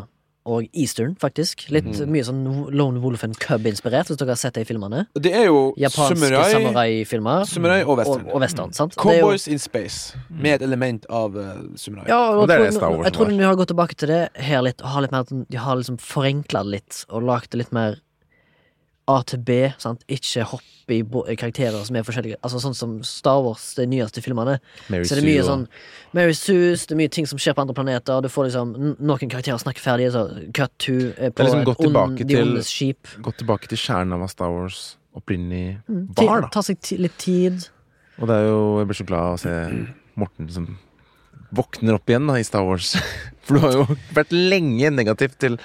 [0.49, 1.67] og eastern, faktisk.
[1.73, 2.09] Litt mm.
[2.11, 2.41] mye sånn
[2.75, 5.05] Lone Wolf and Cub-inspirert, hvis dere har sett det i filmene.
[5.19, 7.45] Det er jo Japanske samurai, samurai-filmer.
[7.49, 8.25] samurai og western.
[8.27, 8.97] Og, og western, sant?
[8.97, 12.07] Er jo- Cowboys in space, med et element av uh, samurai.
[12.09, 14.21] Ja, og, Og det er Star Wars jeg tror de har gått tilbake til det
[14.49, 17.63] her litt, og har litt mer, de har liksom forenkla det litt, og lagd det
[17.63, 17.99] litt mer
[19.09, 20.03] A til B, sant?
[20.11, 22.37] Ikke hoppe i karakterer som er forskjellige.
[22.45, 24.55] Altså Sånn som Star Wars, de nyeste filmene.
[24.89, 25.63] Mary Så det er mye sånn
[26.17, 28.21] Mary Sues, det er mye ting som skjer på andre planeter.
[28.25, 30.23] Du får liksom Noen karakterer snakker ferdig, så
[30.57, 33.11] cut to eh, på liksom et ond- de ondes skip.
[33.21, 36.51] gått tilbake til kjernen av hva Star Wars opprinnelig Mm, var, da.
[36.53, 37.67] Ta seg litt tid.
[38.19, 39.55] Og det er jo, jeg blir så glad av å se
[40.19, 40.65] Morten som
[41.55, 42.93] våkner opp igjen da, i Star Wars.
[43.45, 45.57] For du har jo vært lenge negativ til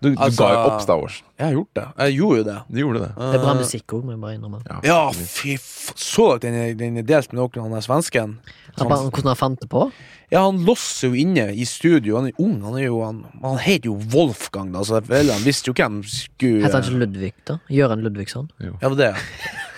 [0.00, 1.22] Du, du Altså- ga jo opp Star Wars.
[1.38, 1.84] Jeg har gjort det.
[1.98, 2.58] Jeg gjorde jo det.
[2.70, 3.08] Du gjorde det.
[3.16, 4.60] Det er bra musikk òg, må jeg bare innrømme.
[4.86, 5.96] Ja, fy faen.
[5.98, 8.38] Så dere den, den er delt med noen, han den svensken?
[8.78, 9.90] Han bare- Hvordan han fant det på?
[10.30, 12.16] Ja, han losser jo inne i studio.
[12.20, 12.62] Han er ung.
[12.62, 16.62] Han er jo Han, han heter jo Wolfgang, da, så han visste jo hvem skulle
[16.62, 17.58] Heter han ikke Ludvig, da?
[17.68, 18.50] Gjøran Ludvigsson?
[18.60, 19.18] Ja, det var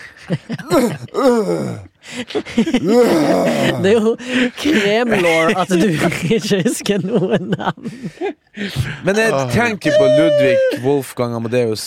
[3.81, 3.91] det.
[3.91, 4.15] Er jo
[4.59, 7.91] kremlaw at du ikke husker noen navn.
[9.05, 11.85] Men jeg tenker på Ludvig Wolfgang Amadeus.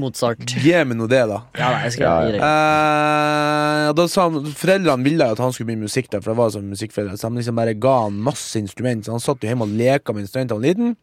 [0.00, 0.44] Mozart.
[0.62, 1.42] Gi meg nå det, da.
[1.58, 2.44] Ja, nei, jeg skal gi deg.
[2.46, 6.54] Eh, da sa han, Foreldrene ville at han skulle bli musikk, der, for det var
[6.54, 7.18] sånn musikkforeldre.
[7.20, 9.04] Så de liksom bare ga han masse instrument.
[9.06, 10.96] Så han satt jo hjemme og leka med instrument da han var liten.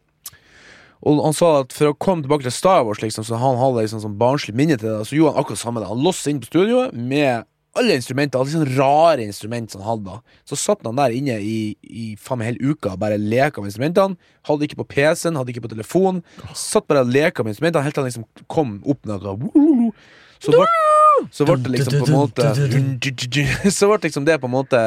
[1.04, 3.84] Og han sa at for å komme tilbake til Star Wars, liksom, så han hadde
[3.84, 5.82] liksom sånn barnslig minne til det, så gjorde han akkurat samme.
[5.82, 5.90] det.
[5.90, 7.44] Han låste inn på studioet med
[7.74, 10.18] alle instrumenter, alle sånne rare instrumenter som han hadde.
[10.48, 13.72] Så satt han der inne i, i faen meg hele uka og bare leka med
[13.72, 14.18] instrumentene.
[14.48, 16.22] Hadde ikke på PC-en, hadde ikke på telefon.
[16.56, 19.90] Satt bare og leka med instrumentene helt til han liksom kom opp med noe
[20.38, 20.68] Så ble,
[21.30, 22.48] så ble det liksom på en måte
[23.76, 24.80] Så ble liksom det på en måte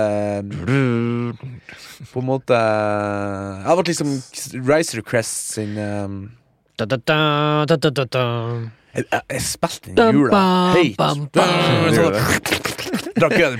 [2.11, 4.13] På en måte Jeg ble liksom
[4.67, 6.19] Riser Crest sin um,
[8.97, 10.41] Jeg, jeg, spilte den i jula
[10.73, 10.97] høyt.
[13.17, 13.55] Drakk øl.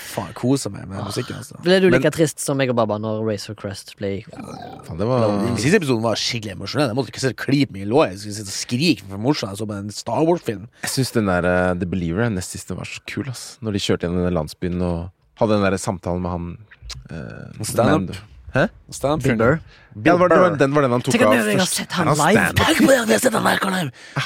[0.00, 1.38] Faen, kosa meg med musikken.
[1.38, 1.58] Altså.
[1.64, 5.08] Ble du Men- like trist som meg og Baba når Racer Crest ble Faen, det
[5.08, 6.92] var Den siste episoden var skikkelig emosjonell.
[6.92, 8.14] Jeg måtte ikke sitte og klype meg i låret.
[8.14, 9.56] Jeg skulle sitte og skrike for morsomt.
[9.60, 10.68] Så en Star Wars-film.
[10.84, 13.56] Jeg syns den der uh, The Believer nest siste var så kul, ass.
[13.64, 15.10] Når de kjørte gjennom den landsbyen og
[15.40, 16.52] hadde den der samtalen med han
[17.12, 18.16] uh, Stand-up.
[18.90, 19.60] Stand-up
[19.96, 21.56] Big Ja, det var, det var, den var den han tok Tenk at av jeg
[21.56, 21.78] har først.
[21.80, 22.46] sett han live.
[22.58, 23.72] Tenk på det, jeg har sett han live, Han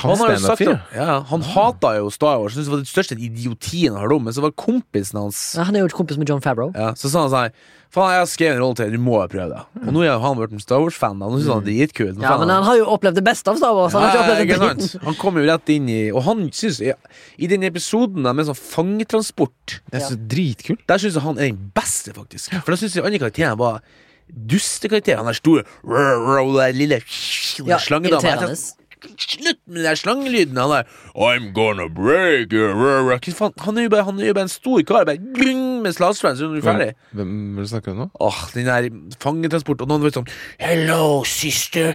[0.00, 2.56] han har jo sagt ja, Han hata jo Star Wars.
[2.56, 4.24] Synes det var den største idiotien han hørte om.
[4.26, 6.72] Men så var kompisen hans Ja, han er jo kompis med John Favreau.
[6.74, 7.54] ja, Så sa han sånn
[7.90, 9.62] Faen, jeg har skrevet en rolle til, du må prøve det.
[9.82, 11.18] Og nå har han blitt en Star Wars-fan.
[11.18, 11.26] da.
[11.26, 12.20] Nå synes han er dritkult.
[12.22, 13.96] Ja, men han har jo opplevd det beste av Star Wars.
[13.98, 15.00] Han har ikke opplevd det dritten.
[15.08, 16.94] Han kom jo rett inn i Og han synes ja,
[17.42, 21.50] I den episoden med sånn fangetransport Det er så dritkult Der synes jeg han er
[21.50, 22.54] den beste, faktisk.
[22.62, 23.82] For da synes jeg andre karakterene var
[24.34, 25.16] dustekarakter.
[25.16, 27.00] Han er stor rrr, rrr, og den lille
[27.66, 28.20] Ja, slangedama.
[28.20, 28.76] Tenkte,
[29.16, 30.58] Slutt med den slangelyden!
[30.60, 30.82] Han er
[31.16, 33.30] I'm gonna break you rrr, rrr.
[33.32, 33.48] Hva?
[33.64, 35.06] Han er jo bare, han er jo bare en stor kar.
[35.08, 36.90] Bare gling, med slagstrand, så er du ferdig.
[37.16, 38.08] Hvem hvem er du snakke om nå?
[38.20, 38.90] Åh, den der
[39.24, 40.28] fangetransport, og noen vet sånn
[40.60, 41.94] Hello, sister.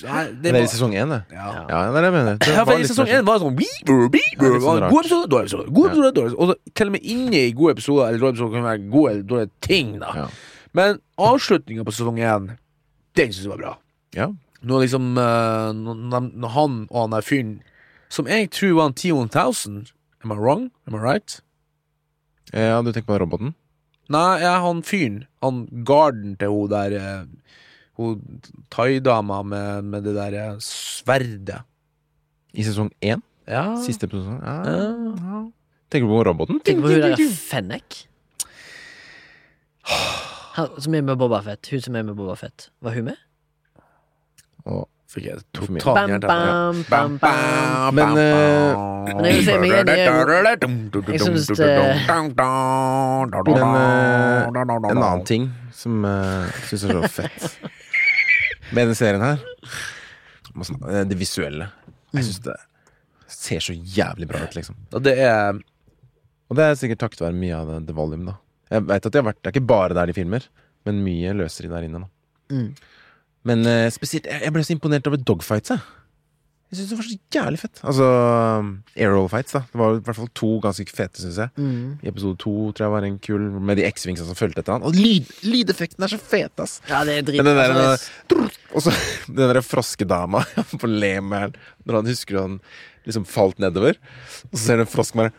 [0.00, 1.18] Nei, det Det er i sesong én, det.
[1.36, 1.48] ja.
[1.68, 2.36] Ja, det er det jeg mener.
[2.40, 4.08] Det Ja, for i sesong sånn- én var det sånn sånn.
[4.40, 5.66] God episode, dårlig episode.
[5.68, 6.36] God episode, dårlig episode.
[6.40, 9.10] Og så til og med inne i gode episoder Eller dårlige episoder kan være gode
[9.12, 10.12] eller dårlige ting, da.
[10.16, 10.26] Ja.
[10.76, 12.50] Men avslutninga på sesong én,
[13.18, 13.72] den syns jeg var bra.
[14.16, 14.30] Ja.
[14.60, 17.52] Når liksom eh, når, han og han der fyren
[18.12, 20.68] Som jeg tror var en T1000 Am I wrong?
[20.86, 21.40] Am I right?
[22.52, 23.54] ja, du tenker på roboten?
[24.10, 25.22] Nei, ja, han fyren.
[25.40, 27.24] Han garden til hun der eh,
[27.96, 28.42] Hun
[28.74, 31.62] thaidama med, med det der eh, sverdet.
[32.52, 33.22] I sesong én?
[33.46, 33.76] Ja.
[33.86, 34.40] Siste episode?
[34.42, 34.56] Ja.
[34.66, 35.44] Ja.
[35.90, 36.60] Tenker du på roboten?
[36.66, 38.02] Tenk på hun der Fennec.
[40.60, 41.62] Han som er med Boba Fett.
[41.72, 42.58] Hun som er med Boba Fett.
[42.84, 43.18] Var hun med?
[44.68, 44.70] Å,
[45.10, 45.82] Fikk jeg For mye.
[45.82, 46.38] totalt jernteppe.
[46.86, 47.12] bam.
[47.96, 48.70] Men, eh,
[49.10, 49.98] Men jeg vil si meg enig,
[51.10, 51.56] jeg synes Men
[53.74, 54.46] eh,
[54.92, 57.58] en annen ting som uh, syns er så fett
[58.70, 59.38] med denne serien her
[60.54, 61.66] må snak- eh, Det visuelle.
[62.14, 62.56] Jeg syns det
[63.30, 64.76] ser så jævlig bra ut, liksom.
[64.92, 65.52] Og det er
[66.50, 68.34] Og det er sikkert takket være mye av det, The Volume, da.
[68.70, 70.46] Jeg vet at de har vært, Det er ikke bare der de filmer,
[70.86, 72.54] men mye løser de der inne, da.
[72.54, 72.68] Mm.
[73.46, 75.80] Men eh, spesielt Jeg jeg ble så imponert over dogfights, jeg.
[76.70, 77.80] Jeg syns det var så jævlig fett.
[77.90, 78.08] Altså
[78.94, 79.64] airroll fights, da.
[79.72, 81.50] Det var i hvert fall to ganske fete, syns jeg.
[81.58, 81.96] Mm.
[81.98, 84.86] I episode to tror jeg var en kul med de X-wingsa som fulgte etter han.
[84.86, 86.76] Og lyd, lydeffekten er så fet, ass!
[86.86, 87.42] Ja, det er drit.
[87.42, 88.94] Men den der, altså, Og så
[89.26, 90.44] den derre froskedama
[90.84, 92.60] på Lemeren, når han husker han
[93.08, 93.98] liksom falt nedover,
[94.52, 95.34] og så ser du en frosk bare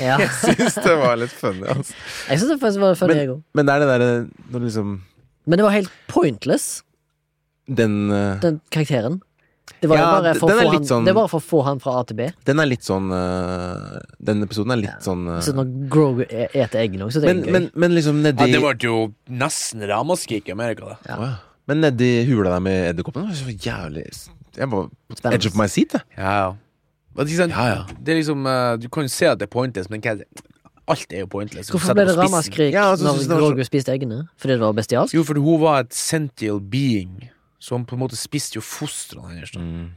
[0.00, 0.16] ja.
[0.22, 1.94] Jeg syns det var litt funny, altså.
[2.30, 3.42] Jeg syns det faktisk var funny, jeg òg.
[3.54, 4.10] Men det er det derre
[4.54, 4.96] når liksom
[5.46, 6.66] Men det var helt pointless,
[7.68, 9.20] Den uh, den karakteren.
[9.80, 11.40] Det var jo Ja, bare for å den er få han, sånn- det var for
[11.40, 12.26] å få han fra A til B.
[12.44, 16.50] Den er litt sånn uh, Den episoden er litt sånn uh, Så når Grogu e-
[16.52, 17.52] eter eggene òg, så det er men, gøy.
[17.56, 18.98] men, men liksom Ja, det ble jo
[19.32, 20.98] nesten ramaskrik i Amerika, det.
[21.08, 21.30] Ja.
[21.64, 24.04] Men nedi hula der med edderkoppene var så jævlig
[24.58, 26.04] Jeg var på edge of my seat, jeg.
[26.18, 26.52] Ja, ja.
[27.14, 27.84] Ja, ja.
[28.00, 30.24] Det er liksom eh, Du kan jo se at det er pointless, men hva er
[30.24, 30.44] det?
[30.84, 31.70] alt er jo pointless.
[31.72, 34.26] Hvorfor ble det ramaskrik Ja, altså, når Grogu spiste eggene?
[34.36, 35.16] Fordi det var bestialsk?
[35.16, 39.54] Jo, for hun var et sential being, som på en måte spiste jo fostrene hennes.
[39.56, 39.94] Mm.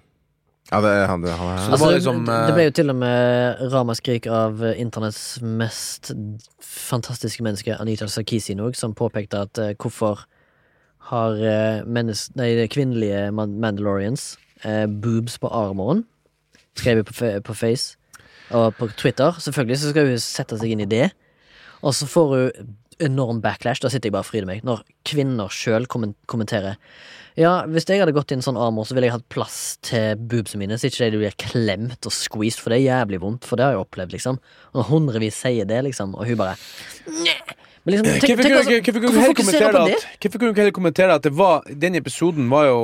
[0.72, 2.64] Ja, det, han, det, han, Så han, det Altså, var det, liksom, det eh, ble
[2.68, 6.12] jo til og med ramaskrik av internets internetts mest
[6.64, 10.26] fantastiske menneske, Anita Sarkeesian òg, som påpekte at uh, hvorfor
[11.12, 14.34] har uh, mennes, nei, det kvinnelige Mandalorians
[14.66, 16.04] uh, boobs på armoren?
[16.78, 17.98] Skrev hun på, på Face
[18.56, 19.36] og på Twitter.
[19.44, 21.08] Selvfølgelig så skal hun sette seg inn i det.
[21.84, 23.82] Og så får hun enorm backlash.
[23.84, 24.64] Da sitter jeg bare og fryder meg.
[24.66, 26.78] Når kvinner sjøl kommenterer.
[27.38, 30.18] Ja, hvis jeg hadde gått i en sånn armor, så ville jeg hatt plass til
[30.18, 33.60] boobsene mine, så ikke de blir klemt og squeezed, for det er jævlig vondt, for
[33.60, 34.40] det har jeg opplevd, liksom.
[34.74, 36.56] Og hundrevis sier det, liksom, og hun bare
[37.14, 37.38] Nei.
[37.88, 39.96] Men liksom, tenk, Hvorfor tenk kunne altså, hvorfor kunne du heller kommentere på det?
[39.96, 42.80] at Hvorfor kunne du ikke heller kommentere at det var Den episoden var jo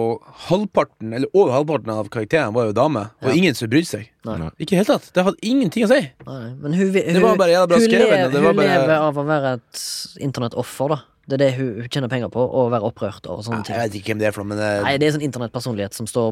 [0.47, 3.35] halvparten, eller over halvparten av karakterene var jo dame, og Ja.
[3.35, 4.05] ingen som brydde seg.
[4.23, 4.37] Nei.
[4.63, 5.09] Ikke i det hele tatt.
[5.11, 5.99] Det hadde ingenting å si.
[6.23, 9.17] Nei, men hun, hun, Det var bare jævla bra skrevet, Hun, hun bare- lever av
[9.19, 9.83] å være et
[10.23, 10.99] internettoffer, da.
[11.27, 13.75] Det er det hun, hun tjener penger på, å være opprørt og sånne ting.
[13.75, 14.71] Jeg vet ikke hvem det er for noe, men det...
[14.87, 16.31] Nei, det er sånn internettpersonlighet som står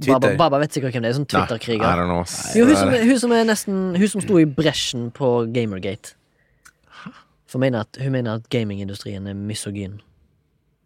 [0.00, 0.18] Twitter.
[0.18, 1.16] Baba, Baba vet sikkert hvem det er.
[1.20, 2.02] Sånn Twitter-kriger.
[2.08, 6.16] hun som, hun som er nesten Hun som sto i bresjen på Gamergate.
[7.52, 9.98] For mener at, hun mener at gamingindustrien er misogyn.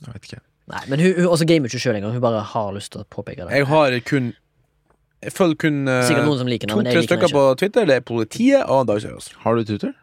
[0.03, 0.41] Jeg vet ikke.
[0.73, 2.17] Nei, men hun, hun også gamer ikke sjøl engang.
[2.17, 3.55] Hun bare har lyst til å påpeke det.
[3.55, 4.33] jeg har kun
[5.23, 7.45] Jeg følger kun eh, men jeg to-tre stykker på.
[7.63, 7.87] Twitter.
[7.87, 9.31] Det er politiet og Dag Sørås.
[9.45, 9.95] Har du Twitter?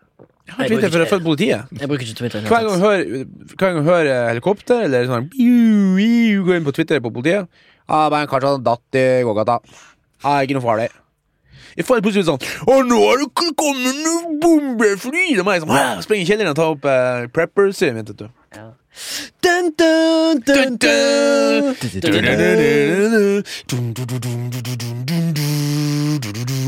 [0.47, 1.75] Jeg har Twitter for å følger følge politiet.
[1.79, 2.47] Jeg bruker ikke Twitter.
[2.47, 3.27] Hver gang jeg hører,
[3.59, 7.47] gang hører helikopter eller sånn biu, inn på Twitter på politiet
[7.87, 9.59] ah, men kanskje han datt i gågata.
[10.23, 10.89] Ah, ikke noe farlig.
[11.77, 15.25] Jeg får plutselig sånn Å, nå har det kommet noen bombefly!
[15.43, 18.05] Må jeg sånn, «Hæ?» springe i kjelleren og ta opp uh, preppers-serien min.
[18.05, 18.27] vet du.
[19.43, 21.73] Dun, dun, dun, dun.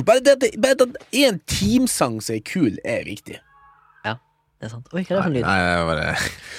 [0.06, 0.82] Bare det at- bare at
[1.14, 3.38] en teamsang som er kul, er viktig.
[4.66, 4.88] Det er sant.
[4.98, 5.44] Oi, hva er det for en lyd?
[5.46, 6.06] Nei, jeg bare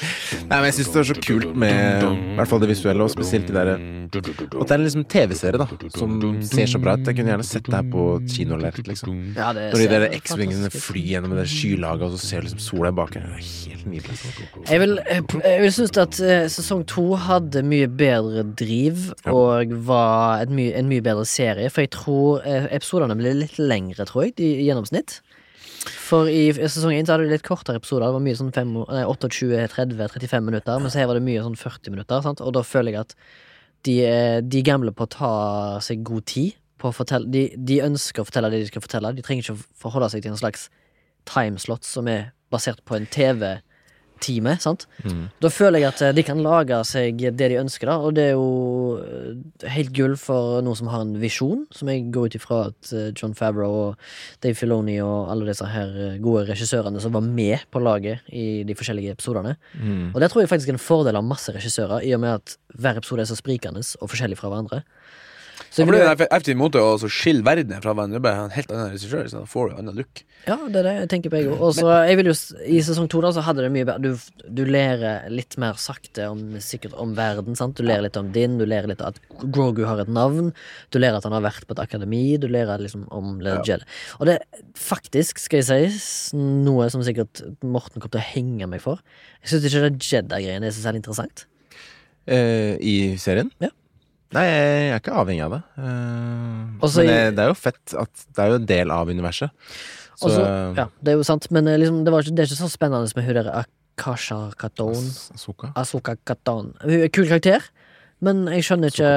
[0.46, 3.10] Nei, men jeg syns det er så kult med I hvert fall det visuelle, og
[3.10, 3.72] spesielt de derre
[4.06, 6.12] At det er liksom TV-serie, da, som
[6.46, 7.08] ser så bra ut.
[7.10, 9.16] Jeg kunne gjerne sett det her på kinolerret, liksom.
[9.34, 12.48] Ja, det Når de ser der X-wingene flyr gjennom det skylaget, og så ser du
[12.50, 13.34] liksom sola i bakgrunnen.
[13.34, 14.18] Det er helt nydelig.
[14.70, 19.32] Jeg vil, jeg, jeg vil synes at eh, sesong to hadde mye bedre driv Ja.
[19.34, 21.66] og var my, en mye bedre serie.
[21.74, 25.18] For jeg tror eh, episodene ble litt lengre, tror jeg, i, i gjennomsnitt.
[25.90, 28.06] For i sesong 1 så hadde vi litt kortere episoder.
[28.08, 30.78] Det var mye sånn 5, nei, 28, 30, 35 minutter.
[30.82, 32.22] Men så her var det mye sånn 40 minutter.
[32.24, 32.42] Sant?
[32.44, 33.14] Og da føler jeg at
[33.86, 35.32] de, er- de gambler på å ta
[35.84, 36.56] seg god tid.
[36.82, 39.14] På å fortelle, de, de ønsker å fortelle det de skal fortelle.
[39.16, 40.66] De trenger ikke å forholde seg til en slags
[41.26, 43.06] timeslot som er basert på en
[44.20, 44.56] TV-time.
[44.60, 44.86] sant?
[45.04, 45.28] Mm.
[45.40, 47.96] Da føler jeg at eh, de kan lage seg det de ønsker, da.
[48.00, 52.06] Og det er jo eh, helt gull for noen som har en visjon, som jeg
[52.14, 54.08] går ut ifra at eh, John Favreau og
[54.44, 58.76] Dave Filoni og alle disse her gode regissørene som var med på laget i de
[58.78, 59.56] forskjellige episodene.
[59.74, 60.14] Mm.
[60.14, 62.56] Og det tror jeg faktisk er en fordel av masse regissører, i og med at
[62.76, 64.82] hver episode er så sprikende og forskjellig fra hverandre.
[65.76, 68.16] Så Ja, for det er en effektiv måte å altså skille verden fra hverandre.
[68.16, 70.22] Er bare en helt annen regissør, så da får du en annen look.
[70.46, 71.60] ja, det er det jeg tenker på, jeg òg.
[71.66, 74.48] Og så jeg vil jo I sesong to da så hadde det mye bedre Du,
[74.56, 77.58] du lærer litt mer sakte om, sikkert om verden.
[77.60, 77.76] sant?
[77.76, 79.20] Du lærer litt om din, du lærer litt at
[79.52, 80.54] Grogu har et navn.
[80.94, 82.22] Du lærer at han har vært på et akademi.
[82.40, 83.60] Du lærer liksom om Ja.
[83.60, 83.84] Jedi.
[84.18, 84.38] Og det
[84.80, 89.04] faktisk, skal jeg si, noe som sikkert Morten kommer til å henge meg for.
[89.44, 91.44] Jeg syns ikke det Jedi-greiene er så særlig interessant.
[92.26, 93.52] Eh, I serien?
[93.60, 93.68] Ja.
[94.34, 95.60] Nei, jeg er ikke avhengig av det.
[95.78, 99.12] Uh, Også men det, det er jo fett at det er jo en del av
[99.12, 99.52] universet.
[100.16, 102.50] Så Og ja, det er jo sant, men eh, liksom, det, var ikke, det er
[102.50, 104.96] ikke så spennende med hun der Akasha Katon.
[104.96, 105.70] As- Ahsoka.
[105.76, 106.72] Asoka Katan.
[106.82, 107.66] Hun er kul karakter,
[108.24, 109.10] men jeg skjønner ikke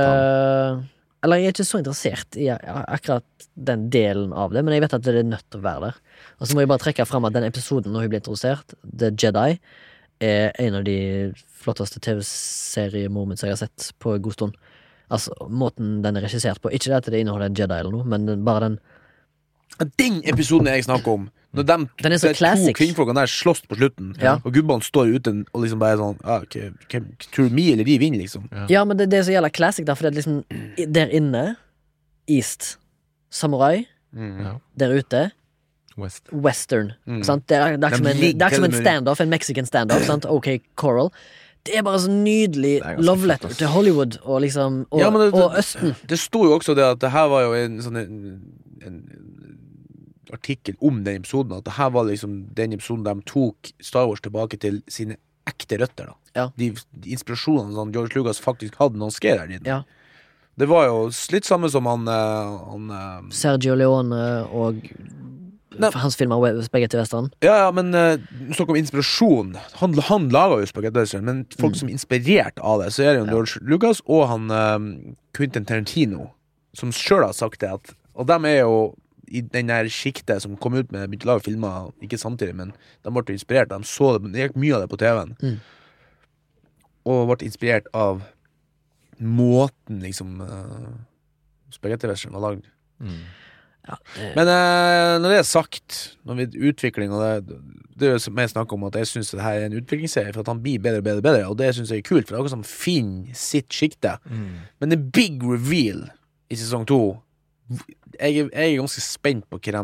[1.24, 4.94] Eller jeg er ikke så interessert i akkurat den delen av det, men jeg vet
[4.96, 5.98] at det er nødt til å være der.
[6.40, 9.10] Og så må jeg bare trekke fram at den episoden når hun blir introdusert, The
[9.12, 9.58] Jedi,
[10.24, 11.00] er en av de
[11.64, 14.58] flotteste TV-seriemoments jeg har sett på en god stund.
[15.12, 16.70] Altså, måten den er regissert på.
[16.70, 18.80] Ikke det at det inneholder en Jedi eller noe, men den- bare den
[19.80, 22.74] Den episoden jeg snakker om, når de Den er så de classic.
[22.76, 24.36] to kvinnfolkene der slåss på slutten, Ja.
[24.44, 26.58] og gubbene står ute og liksom bare sånn ja, ok,
[26.92, 28.50] hvem, Tror du mi eller de vinner, liksom?
[28.70, 30.44] Ja, men det, det er så jævla classic, da, for det er liksom
[30.78, 31.56] i- Der inne,
[32.28, 32.78] East,
[33.32, 33.88] Samurai.
[34.16, 34.58] Ja.
[34.78, 35.32] Der ute,
[35.98, 36.24] West.
[36.32, 36.94] western.
[37.08, 37.24] Mm.
[37.24, 37.48] Sant?
[37.48, 39.20] Det, er, det er ikke som en, ligger er ikke som en og med- standoff,
[39.22, 40.06] en mexican standoff.
[40.06, 40.26] sant?
[40.26, 41.10] OK, Coral.
[41.66, 45.58] Det er bare så nydelig love letter til Hollywood og liksom Og, Ja, det- og
[45.60, 45.96] Østen.
[46.10, 48.42] Det sto jo også det at det her var jo en sånn en,
[48.86, 49.00] en
[50.34, 51.58] artikkel om den episoden.
[51.58, 55.18] At det her var liksom den episoden de tok Star Wars tilbake til sine
[55.50, 56.06] ekte røtter.
[56.06, 56.50] da Ja.
[56.58, 59.60] De, de inspirasjonene som George Lucas faktisk hadde når han skrev der.
[59.66, 59.82] Ja.
[60.60, 64.76] Det var jo litt samme som han, eh, han eh, Sergio Leone og
[65.78, 65.90] Nei.
[66.02, 67.28] hans filmer We- spagetti Western.
[67.46, 68.16] Ja, ja, men uh,
[68.58, 69.52] snakk om inspirasjon.
[69.82, 73.14] Han, han laga jo spagetti Western, men folk som er inspirert av det, så er
[73.14, 73.32] det jo Ja.
[73.36, 76.32] George Lucas og han eh, Quentin Tarantino,
[76.74, 77.70] som sjøl har sagt det.
[77.70, 78.96] At, og dem er jo
[79.30, 82.72] i den der sjiktet som kom ut med begynte å lage filmer, ikke samtidig, men
[83.06, 83.70] de ble inspirert.
[83.70, 85.36] De så det, det gikk mye av det på TV-en.
[85.44, 85.60] Mm.
[87.14, 88.24] Og ble inspirert av
[89.20, 90.90] måten liksom uh,
[91.74, 92.66] spagetti Western var lagd.
[93.04, 93.22] Mm.
[93.90, 97.58] Ja, det, Men eh, når det er sagt, når vi utvikling og det,
[98.00, 100.34] det er jo som jeg snakker om at jeg syns det her er en utviklingsserie,
[100.36, 102.28] for at han blir bedre og bedre, bedre og det syns jeg er kult.
[102.28, 104.18] For det er akkurat som finner sitt sjikte.
[104.30, 106.06] Men det big reveal
[106.50, 107.02] i sesong to
[108.20, 109.82] jeg, jeg er ganske spent på hva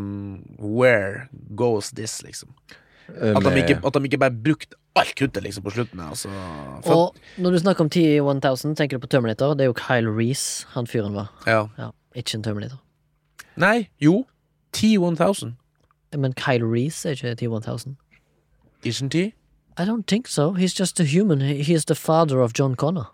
[0.58, 2.50] Where goes this, liksom.
[3.06, 6.00] At de ikke, at de ikke bare brukte alt kruttet liksom på slutten.
[6.02, 6.32] Altså.
[6.84, 9.54] For, og når du snakker om T1000, tenker du på Terminator?
[9.54, 11.30] Det er jo Kyle Reece han fyren var.
[11.46, 11.66] ja.
[11.78, 12.80] Ja, ikke en Terminator.
[13.56, 14.24] Nei, jo.
[14.76, 15.52] T1000.
[16.16, 17.96] Men Kyle Reece er ikke T1000.
[18.84, 19.32] Isn't he?
[19.78, 20.52] I don't think so.
[20.52, 21.40] He's just a human.
[21.40, 23.10] He's the father of John Connor.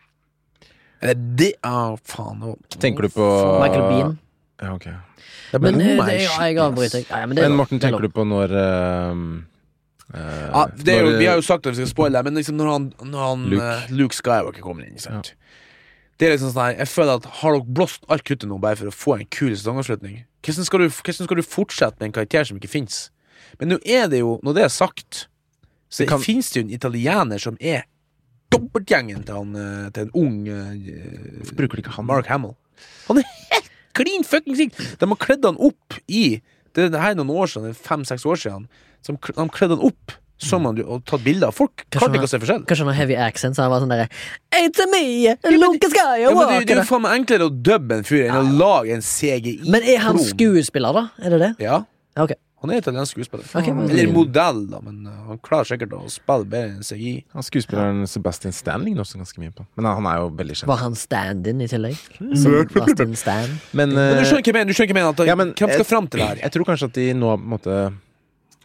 [1.03, 2.43] Er det er faen.
[2.79, 3.27] Tenker du på
[3.63, 4.19] Michael Bean.
[4.63, 4.85] Ja, ok.
[5.53, 7.05] Det Men ble men, oh det, er- jeg avbryter.
[7.11, 7.57] Ja, ja, men Men.
[7.57, 9.25] Morten, er tenker du på når ehm,
[10.15, 12.35] uh, Ja, det er jo, når, vi har jo sagt at vi skal spoile, men
[12.39, 13.63] liksom når han, når han Luke.
[13.63, 15.35] Uh, Luke Skywalker kommer inn, ikke sant?
[16.23, 18.79] Det er liksom sånn her, Jeg føler at Har dere blåst alt kruttet nå bare
[18.79, 20.21] for å få en kul sesongavslutning?
[20.47, 23.01] Hvordan skal, du, hvordan skal du fortsette med en karakter som ikke fins?
[23.59, 25.25] Men nå er det jo, når det er sagt,
[25.91, 27.85] så kan- finnes det jo en italiener som er
[28.55, 32.07] dobbeltgjengen til, han, eh, til en ung uh, Bruker de ikke han?
[32.07, 32.55] Mark Hamill.
[33.09, 34.79] Han er helt klin fuckings lik!
[35.01, 36.41] De har kledd han opp i
[36.73, 38.69] Det, det her er noen år siden, fem-seks år siden.
[39.05, 41.57] Som, de har kledd han opp som jo, og tatt bilder av.
[41.57, 42.63] Folk Kanskje kan ikke å se forskjell.
[42.69, 44.09] Kanskje han har heavy accent, så han var sånn derre
[44.59, 45.03] It's a me,
[45.57, 48.57] Luke Ja, det, det er jo faen meg enklere å dubbe en fyr enn å
[48.61, 49.59] lage en CGI.
[49.73, 51.09] Men er han skuespiller, da?
[51.23, 51.53] Er det det?
[51.65, 51.83] Ja.
[52.19, 52.37] Okay.
[52.63, 53.47] Han er italiensk skuespiller.
[53.59, 57.15] Okay, men- Eller modell, da, men uh, han klarer sikkert å spille bedre enn CGI.
[57.35, 59.67] Han skuespilleren Sebastian Stan ligner også ganske mye på.
[59.75, 60.69] Men han, er jo veldig kjent.
[60.71, 61.99] Var han stand-in i tillegg?
[62.45, 63.59] Sebastian Stan?
[63.73, 65.55] Men, Men du eh, skjønner hva jeg mener?
[65.59, 66.43] Hvem skal fram til det her?
[66.45, 67.83] Jeg tror kanskje at de nå på en måte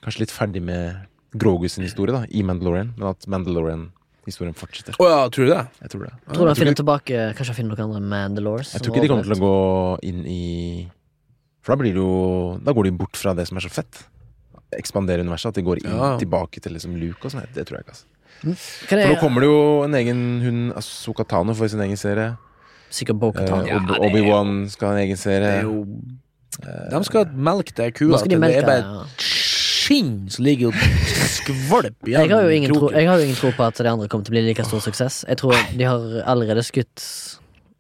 [0.06, 1.02] Kanskje litt ferdig med
[1.38, 4.96] Grogu sin historie da i Mandalorian, men at Mandalorian-historien fortsetter.
[5.00, 5.62] Oh, ja, tror du det?
[5.82, 6.12] Jeg tror det.
[6.28, 8.74] Tror du han jeg, finner ikke, tilbake Kanskje han finner noen andre Mandalores?
[8.74, 9.56] jeg tror ikke de kommer til å gå
[10.10, 10.42] inn i
[11.64, 14.04] For da blir det jo Da går de bort fra det som er så fett.
[14.78, 15.50] Ekspandere universet.
[15.54, 16.18] At de går inn, Ja.
[16.20, 17.46] tilbake til liksom Luke og sånn.
[17.54, 17.96] Det tror jeg ikke.
[17.96, 18.06] Altså.
[18.44, 18.56] Jeg...
[18.88, 22.38] For nå kommer det jo en egen Hun Asuka Tano får sin egen serie.
[22.92, 23.66] sikkert Eh, Bo-Katan.
[23.68, 25.60] Ja, Ob det er- Obi-Wan skal ha en egen Det serie.
[25.60, 25.86] er jo
[26.92, 29.06] De skal melke det kua Nå skal de til det er melke bare ja.
[29.88, 30.78] Skinn som ligger og
[31.32, 34.08] skvalper jeg har, jo ingen tro, jeg har jo ingen tro på at de andre
[34.12, 35.24] kommer til å bli like stor suksess.
[35.28, 37.04] Jeg tror de har allerede skutt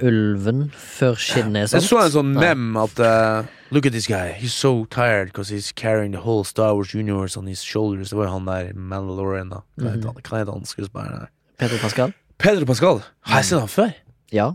[0.04, 1.90] ulven før skinnet er Jeg solgt.
[1.90, 2.54] så en sånn Ja.
[2.54, 4.32] mem at uh, Look at this guy.
[4.32, 8.12] He's so tired because he's carrying the whole Star Wars universe on his shoulders.
[8.12, 9.60] Det var jo han der Mandalorian, da.
[9.76, 11.28] Hva heter han, hva heter han skuespilleren der?
[11.60, 12.14] Pedro Pascal?
[12.40, 13.02] Pedro Pascal.
[13.28, 13.92] Har jeg sett han før?
[14.32, 14.48] Ja.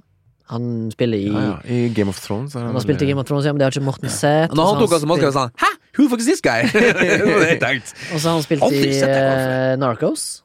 [0.48, 1.58] Han spiller i Ja, ja.
[1.68, 2.54] I Game of Thrones.
[2.54, 4.54] Han har spilt i Game of Thrones, ja, men det har ikke Morten sett.
[4.56, 5.70] Når han tok av seg maska, sa han Hæ?
[5.96, 6.62] Who the fuck is this guy?
[6.72, 7.92] det.
[8.14, 10.42] Og så har han spilt Aldri i sett det eh, Narcos.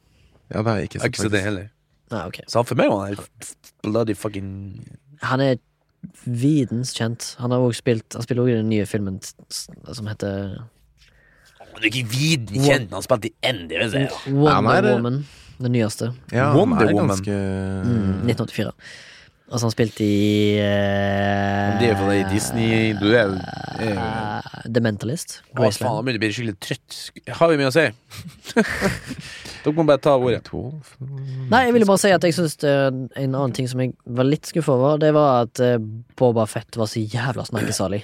[0.51, 1.69] Ja, det har jeg ikke Jeg har ikke sett det heller.
[2.11, 2.39] Nei, ok.
[2.47, 4.51] Så han for meg var han helt bloody fucking
[5.27, 5.55] Han er
[6.27, 7.33] videns kjent.
[7.41, 9.67] Han har også spilt Han spiller også i den nye filmen t- s-
[9.97, 10.55] som heter
[11.77, 13.75] Du er ikke viden kjent, han spilte i Andy.
[14.27, 15.19] Wonder han er- Woman.
[15.57, 16.11] Den nyeste.
[16.31, 17.07] Ja, Wonder er Woman.
[17.15, 17.33] ganske
[17.87, 18.71] Mm, 1984.
[19.47, 24.47] Altså, han spilte i uh, Det er jo fordi Disney Du er jo uh, eh,
[24.67, 25.37] The Mentalist.
[25.55, 26.97] Å, faen, han blir skikkelig trøtt.
[27.39, 27.85] Har vi mye å si?
[29.63, 30.51] Dere må bare ta ordet.
[31.51, 34.47] Nei, jeg ville bare si at jeg synes en annen ting som jeg var litt
[34.51, 35.79] skuffa over, det var at eh,
[36.19, 38.03] Boba Fett var så jævla snakkesalig.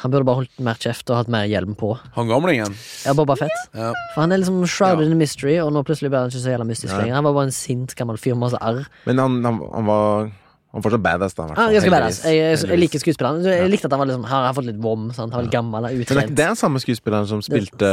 [0.00, 1.92] Han burde bare holdt mer kjeft og hatt mer hjelm på.
[2.16, 2.72] Han gamlingen.
[3.04, 3.52] Ja, Boba Fett.
[3.76, 3.92] Ja.
[4.14, 5.12] For han er liksom shrouded Ja.
[5.12, 7.14] in mystery, og nå plutselig ble han ikke så jævla mystisk lenger.
[7.14, 8.86] Han var bare en sint gammel fyr med masse arr.
[9.06, 10.30] Men han, han, han var
[10.72, 11.50] Han fortsatt badass, da.
[11.52, 12.22] er badass.
[12.24, 13.44] Jeg, jeg, jeg liker skuespilleren.
[13.44, 15.10] Jeg likte at han var liksom, har fått litt vom.
[15.12, 15.28] Sant?
[15.34, 17.90] Han var litt gammel, er Men det, det er den samme skuespilleren som spilte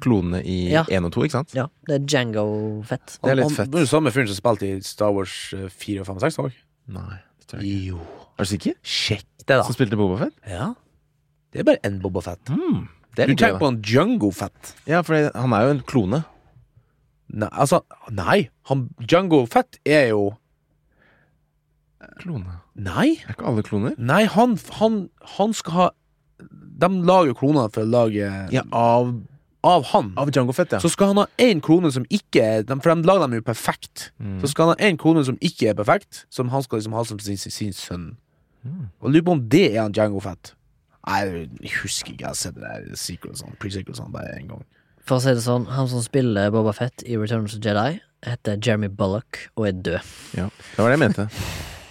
[0.00, 0.86] klonene i Ja.
[0.88, 1.52] 1 og 2, ikke sant?
[1.54, 2.46] Ja, det er Django
[2.88, 3.18] Fett.
[3.20, 3.66] Det er litt fett.
[3.68, 6.24] Han var jo samme fyren som spilte i Star Wars eh, 4 og 5 og
[6.24, 6.56] 6 òg.
[6.96, 7.86] Nei, det tror jeg ikke.
[7.92, 7.98] Jo.
[8.32, 8.78] Er du sikker?
[8.80, 9.62] Sjekk det, da.
[9.68, 10.34] Som spilte Boba Fett?
[10.48, 10.70] Ja.
[11.52, 12.50] Det er bare én Boba Fett.
[12.50, 12.84] Mm,
[13.16, 14.74] Du tenker på en Django Fett.
[14.86, 16.24] Ja, for han er jo en klone.
[17.30, 18.48] Nei, altså Nei.
[18.70, 20.32] Han, Django Fett er jo
[22.20, 22.60] Klone.
[22.80, 23.18] Nei.
[23.26, 23.96] Er ikke alle kloner?
[24.00, 24.94] Nei, han, han,
[25.36, 25.88] han skal ha
[26.80, 29.10] De lager kloner for å lage Ja, av,
[29.66, 30.12] Av han.
[30.20, 30.80] av Django Fett, ja.
[30.80, 34.10] Så skal han ha én klone som ikke er For de lager dem jo perfekt.
[34.18, 34.38] Mm.
[34.40, 37.04] Så skal han ha én klone som ikke er perfekt, som han skal liksom ha
[37.04, 38.06] som sin, sin, sin sønn.
[38.64, 38.88] Mm.
[39.00, 40.54] Og lurer på om det er han Django Fett.
[41.08, 42.22] Jeg husker ikke.
[42.26, 44.62] Jeg har sett det der sequelsene, pre-sequelsene bare én gang.
[45.08, 48.00] For å si det sånn, han som spiller Boba Fett i Return of the Jedi,
[48.26, 50.14] heter Jeremy Bullock og er død.
[50.36, 50.48] ja.
[50.76, 51.28] Det var det jeg mente.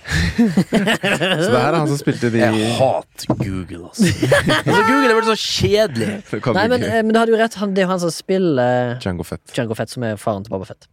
[0.40, 4.08] så det her er han som spilte de Jeg hater Google, altså.
[4.66, 6.08] altså Google er bare så kjedelig.
[6.58, 7.58] Nei, men, eh, men du hadde jo rett.
[7.62, 9.44] Han, det er jo han som spiller Django Fett.
[9.54, 10.90] Django Fett, som er faren til Boba Fett.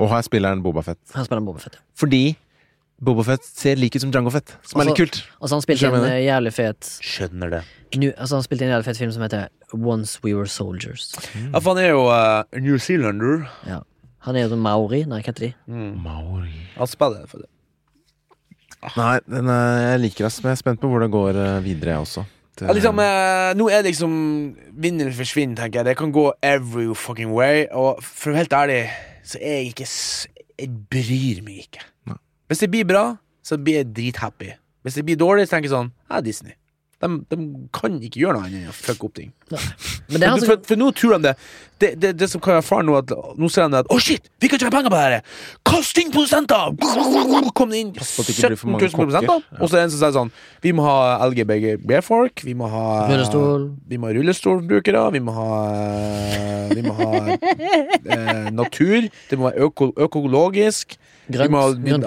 [0.00, 1.00] Og her spiller han Boba Fett.
[1.14, 1.78] Han spiller Boba Fett.
[1.78, 1.84] ja.
[2.02, 2.24] Fordi
[3.02, 5.22] Bobafett ser lik ut som Django Fett, som er litt Altså- kult.
[5.40, 7.62] Og så han spilte en eh, jævlig fet Skjønner det.
[7.98, 11.10] nu, altså han spilte en jævlig fet film som heter Once We Were Soldiers.
[11.34, 13.48] Ja, for han er jo uh, New Zealander.
[13.66, 13.80] Ja.
[14.22, 15.02] Han er jo Maori.
[15.04, 15.54] Nei, hva heter de?
[15.98, 17.48] Maori Han spiller for det.
[18.98, 21.58] Nei, den er, jeg liker det, men jeg er spent på hvor det går eh,
[21.62, 22.24] videre, jeg også.
[22.58, 24.14] Det, Ja, liksom, eh, nå er det liksom
[24.82, 25.84] eller forsvinner, tenker jeg.
[25.92, 27.66] Det kan gå every fucking way.
[27.70, 28.80] Og for å være helt ærlig,
[29.24, 29.88] så er jeg ikke
[30.62, 31.84] Jeg bryr meg ikke.
[32.10, 32.18] Nei.
[32.52, 34.50] Hvis det blir bra, så blir jeg drithappy.
[34.84, 36.52] Hvis det blir dårlig, så tenker jeg sånn Ja, Disney.
[37.02, 37.36] De, de
[37.74, 39.32] kan ikke gjøre noe annet enn å fucke opp ting.
[39.50, 41.32] Men det han for, som for, for nå tror de det.
[41.82, 44.22] Det, det, det som kan være faren nå, at nå ser de at Å, shit!
[44.38, 45.24] Vi kan tjene penger på det her!
[45.66, 46.30] Kom det inn på det
[48.36, 49.42] ikke 17 000 produsenter.
[49.42, 49.58] Ja.
[49.58, 50.30] Og så er det en som sier sånn
[50.62, 50.94] Vi må ha
[51.26, 52.44] LGBG-folk.
[52.46, 53.66] Vi må ha Rullestol.
[53.90, 55.02] Vi må ha rullestolbrukere.
[55.16, 55.50] Vi må ha
[56.70, 59.10] Vi må ha eh, natur.
[59.10, 60.94] Det må være øko, økologisk.
[61.34, 61.50] Grønt.
[61.50, 61.62] vi må,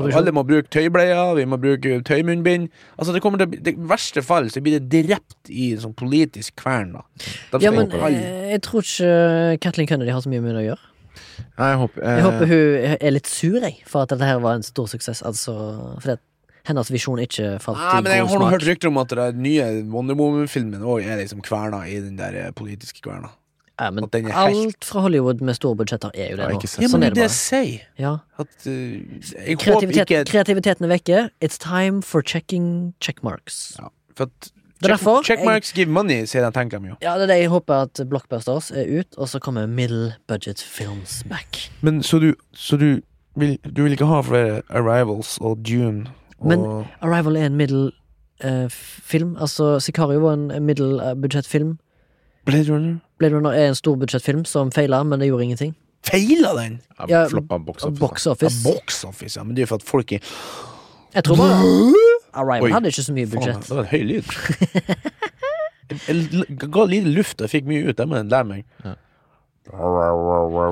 [0.07, 2.69] vi, alle må bruke tøybleier, vi må bruke tøymunnbind.
[2.97, 6.57] Altså det kommer til, det verste fall så blir det drept i en sånn politisk
[6.61, 6.95] kvern.
[6.97, 7.05] Da.
[7.59, 10.69] Ja, men jeg, eh, jeg tror ikke Kathleen Kennedy har så mye med det å
[10.71, 10.91] gjøre.
[11.55, 14.39] Nei, jeg håper, eh, Jeg håper hun er litt sur, jeg, for at dette her
[14.43, 15.23] var en stor suksess.
[15.25, 15.55] Altså,
[16.03, 16.23] fordi at
[16.65, 20.17] hennes visjon ikke falt Nei, men jeg har hørt rykter om at den nye Wonder
[20.17, 23.31] Woman-filmen òg er liksom kverna i den der eh, politiske kverna.
[23.79, 26.59] Ja, men helt- alt fra Hollywood med store budsjetter er jo det nå.
[26.63, 27.81] Ja, Sånn men er det er jeg sier.
[27.99, 28.13] Ja.
[28.39, 31.29] At uh, Jeg Kreativitet, ikke kreativiteten er vekke.
[31.43, 33.75] It's time for checking checkmarks.
[33.79, 36.95] ja, For at check, checkmarks Checkmarks give money, sier den tenker de jo.
[37.01, 40.59] Ja, det er det jeg håper at Blockbusters er ut, og så kommer middle budget
[40.63, 41.69] films back.
[41.81, 43.01] Men så du, så du
[43.35, 46.07] vil, du vil ikke ha flere Arrivals og Dune
[46.39, 47.91] og Men- Arrival er en middel
[48.43, 49.35] eh, film.
[49.39, 51.77] Altså, Sicario var en middel uh, budsjettfilm.
[52.45, 52.99] Blade Runner?
[53.19, 55.75] Blade Runner er en storbudsjettfilm som feila, men det gjorde ingenting.
[56.05, 56.79] Feila den?
[56.99, 57.99] ja, Ja, Floppa box office.
[57.99, 58.25] Box
[58.65, 59.43] Ja, box office, ja.
[59.43, 60.19] Men det er jo for at folk er
[61.15, 61.93] Jeg tror bare
[62.35, 62.71] Arrival Oi.
[62.75, 64.27] hadde ikke så mye Faen, det var en høy lyd.
[65.85, 67.95] Jeg, ga lite luft, og jeg fikk mye ut.
[67.97, 68.63] Det må jeg lære meg.
[68.83, 68.95] Ja.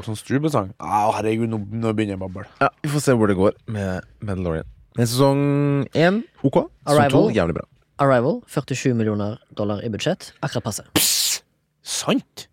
[0.05, 0.71] Sånn strubesang.
[0.81, 2.45] Oh, herregud, nå, nå begynner jeg å bable.
[2.61, 4.67] Ja, Vi får se hvor det går med Mandalorian.
[4.97, 5.39] Men sesong
[5.97, 6.63] én ok.
[6.85, 7.29] Sesong Arrival.
[7.29, 7.65] to jævlig bra.
[8.03, 10.31] Arrival 47 millioner dollar i budsjett.
[10.45, 10.85] Akkurat passe.
[10.97, 11.13] Pss,
[11.83, 12.47] sant?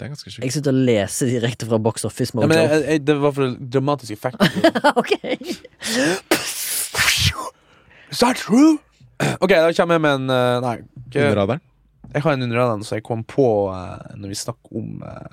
[0.00, 0.52] Det er ganske Jeg sjukt.
[0.54, 4.12] sitter og leser direkte fra Box Office Ja, men jeg, jeg, det var for dramatisk
[4.16, 4.40] effekt.
[5.00, 5.12] ok
[8.10, 8.78] Is that true?
[9.40, 10.76] Ok, da kommer jeg med en eh, Nei.
[10.80, 11.60] ikke- Under radaren.
[12.14, 15.28] Jeg har en under radaren som jeg kom på eh, når vi snakker om eh,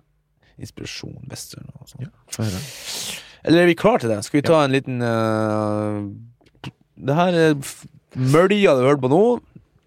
[0.61, 2.03] inspirasjon, western og sånn.
[2.05, 2.59] Ja, få høre.
[3.47, 4.19] Eller er vi klare til det?
[4.27, 6.71] Skal vi ta en liten eh,
[7.07, 7.87] Det her er f-
[8.67, 9.23] hadde du hørte på nå.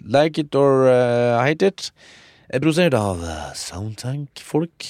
[0.09, 1.91] Like it or eh, hate it.
[2.51, 4.87] Er produsert av uh, Soundtank-folk.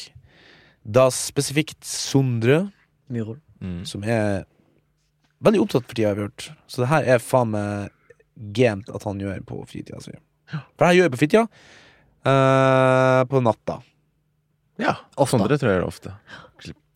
[0.88, 2.70] Da spesifikt Sondre.
[3.60, 3.82] Mm.
[3.84, 4.46] som er
[5.44, 6.46] veldig opptatt for tida, har vi hørt.
[6.70, 7.90] Så det her er faen meg
[8.56, 10.14] gamet at han gjør på fritida si.
[10.48, 11.42] For det her gjør jeg på fritida.
[12.24, 13.80] Uh, på natta.
[14.80, 15.36] Ja, Ofte.
[15.36, 16.14] Sondre tror jeg gjør det ofte.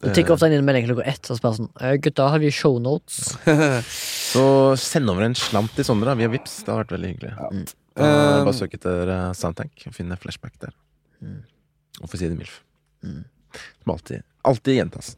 [0.05, 2.51] Du tikker ofte inn en melding klokka ett og spør sånn «Eh, Gutta, har vi
[2.53, 3.39] shownotes?
[4.35, 4.45] Så
[4.81, 7.33] send over en slant til Sondre Vi har Vips Det har vært veldig hyggelig.
[7.55, 7.63] Mm.
[7.95, 10.73] Da, Eh, bare søk etter uh, Soundtank og finne flashback der.
[12.03, 12.57] Og få si det MILF.
[13.07, 13.21] Mm.
[13.85, 15.13] Som alltid, alltid gjentas.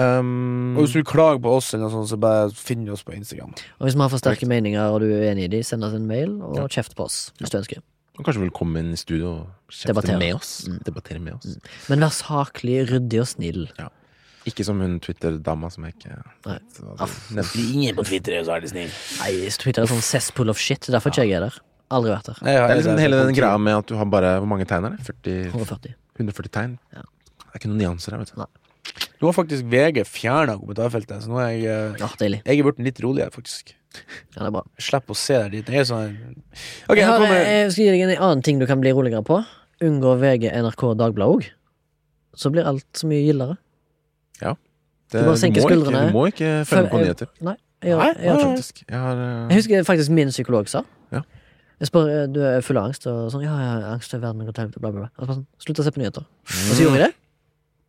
[0.00, 3.52] Um, Og hvis du klager på oss, eller sånt, så bare finn oss på Instagram.
[3.78, 5.94] Og hvis vi har for sterke meninger og du er uenig i dem, send oss
[5.94, 7.82] en mail og kjeft på oss hvis du ønsker.
[8.18, 10.18] og kanskje vil komme inn i studio og kjefte Debattere.
[10.18, 10.52] med oss.
[10.68, 10.78] Mm.
[10.86, 11.56] Debattere med oss.
[11.90, 13.62] Men vær saklig, ryddig og snill.
[14.48, 16.14] Ikke som hun Twitter-dama som jeg ikke
[16.46, 16.56] Nei.
[17.60, 18.94] Ingen på Twitter er så veldig snill.
[19.20, 20.88] Nei, Twitter er sånn cesspool of shit.
[20.88, 21.58] Derfor ikke jeg er der.
[21.92, 22.40] Aldri vært der.
[22.46, 24.96] Det er liksom hele den greia med at du har bare Hvor mange tegn er
[24.96, 25.04] det?
[25.10, 25.96] 40, 140.
[26.20, 26.78] 140 tegn?
[26.94, 27.04] Ja.
[27.42, 28.40] Det er ikke noen nyanser her, vet du.
[28.40, 28.48] Nei.
[29.20, 32.40] Nå har faktisk VG fjerna kommentarfeltet, så nå er jeg eh, Ja, deilig.
[32.46, 33.74] Jeg er blitt litt roligere, faktisk.
[33.90, 34.62] Ja, det er bra.
[34.78, 35.72] Jeg slipper å se der dit.
[35.74, 38.62] Jeg er sånn Ok, Jeg, nå har, kommer jeg skal gi deg en annen ting
[38.62, 39.40] du kan bli roligere på.
[39.84, 41.50] Unngå VG, NRK og Dagbladet òg.
[42.38, 43.58] Så blir alt så mye gildere.
[44.48, 46.06] Det, Du må ikke, skuldrene.
[46.06, 47.30] du må ikke følge med på nyheter.
[47.40, 48.82] Nei, jeg, Nei, jeg, jeg, jeg, Faktisk.
[48.88, 50.82] Jeg har eh, jeg husker faktisk min psykolog sa.
[51.12, 51.22] Ja.
[51.80, 54.44] Jeg spør, eh, du er full av angst, og sånn, ja, ja, angst til verden
[54.44, 55.10] går til helvete, bla, bla, bla.
[55.16, 56.28] Og så bare sånn, Slutt å se på nyheter.
[56.44, 57.10] Og så gjorde vi det.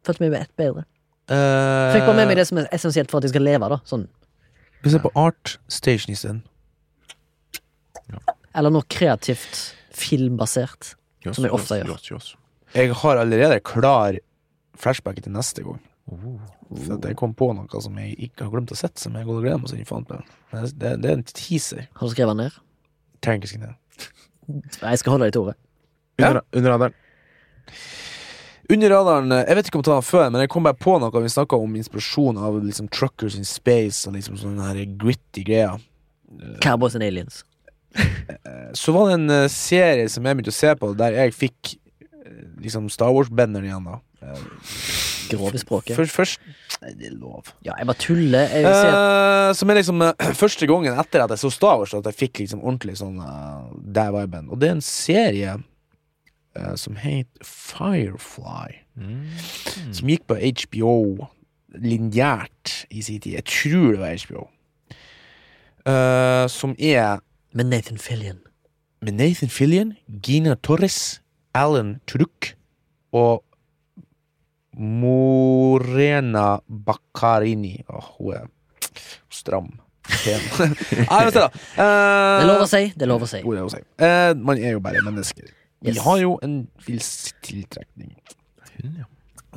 [0.07, 0.85] Følte meg ett bedre.
[1.31, 1.91] Uh...
[1.93, 3.77] Fikk bare med meg det som er essensielt for at jeg skal leve, da.
[3.87, 4.07] Sånn.
[4.81, 6.41] Vi ser på Art Station isteden.
[8.57, 9.61] Eller noe kreativt
[9.95, 10.95] filmbasert.
[11.23, 12.17] yes, Som jeg ofte yes, gjør.
[12.17, 12.33] Yes.
[12.73, 14.17] Jeg har allerede klar
[14.79, 15.79] flashback til neste gang.
[16.11, 16.39] Oh.
[16.75, 19.27] For at jeg kom på noe som jeg ikke har glemt å sette, som jeg
[19.27, 21.87] går og gleder meg til Det, det, det er en teaser.
[21.95, 22.57] Har du skrevet den ned?
[23.23, 24.07] Trenger ikke skrive ned.
[24.81, 25.59] Jeg skal holde deg til ordet.
[26.19, 26.97] Under, under radaren.
[28.71, 30.79] Under radaren, eh, jeg vet ikke om jeg tar den før, men jeg kom bare
[30.79, 31.23] på noe.
[31.23, 35.81] Vi snakka om inspirasjon av liksom truckers in space og liksom sånne her gritty greier.
[36.63, 37.43] Cowboys and Aliens.
[38.73, 41.73] Så var det en eh, serie som jeg begynte å se på, der jeg fikk
[41.99, 43.99] eh, liksom Star Wars-banneren igjen, da.
[44.21, 44.45] Eh,
[45.31, 45.95] Grov i språket.
[45.95, 46.39] Først, først
[46.81, 47.51] Nei, det er lov.
[47.65, 48.47] Ja, jeg bare tuller.
[48.49, 49.01] Jeg vil si at
[49.51, 50.13] Eh, som er liksom uh,
[50.43, 53.67] første gangen etter at jeg så Star Wars, at jeg fikk liksom ordentlig sånn uh,
[53.75, 54.49] der viben.
[54.51, 58.79] Og det er en serie uh, som heter Firefly.
[59.95, 60.95] Som gikk på HBO
[61.71, 63.37] lineært i sin tid.
[63.39, 64.47] Jeg tror det var HBO.
[65.87, 67.21] Eh, som er
[67.53, 68.41] med Nathan Fillion.
[69.01, 71.21] med Nathan Fillion, Gina Torres,
[71.55, 72.53] Alan Turuk
[73.11, 73.41] og
[74.77, 77.83] Morena Baccarini.
[77.89, 78.47] Åh, hun er
[79.29, 79.71] stram.
[80.11, 80.41] Pen.
[81.09, 81.49] Nei, vet du da.
[81.55, 82.83] Det er lov å Eh, si.
[82.95, 83.39] Det er lov å si.
[83.41, 83.81] er det å si?
[84.01, 85.51] Eh, man er jo bare mennesker.
[85.81, 86.01] Vi Yes.
[86.05, 88.11] har jo en viss tiltrekning.
[88.77, 89.05] Hun, ja.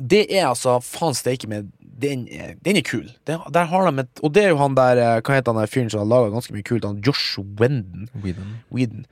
[0.01, 3.05] Det er altså faen steike med den er, den er kul.
[3.25, 5.61] Det, der har de et Og det er jo han der eh, Hva heter han
[5.61, 6.83] der fyren som har laga ganske mye kult?
[6.83, 8.09] Han Josh Wendon.
[8.23, 8.57] Whedon.
[8.73, 9.05] Whedon.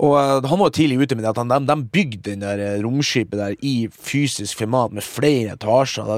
[0.00, 2.60] Og eh, han var tidlig ute med det at han, de, de bygde den der
[2.64, 6.08] eh, romskipet der i fysisk format med flere etasjer.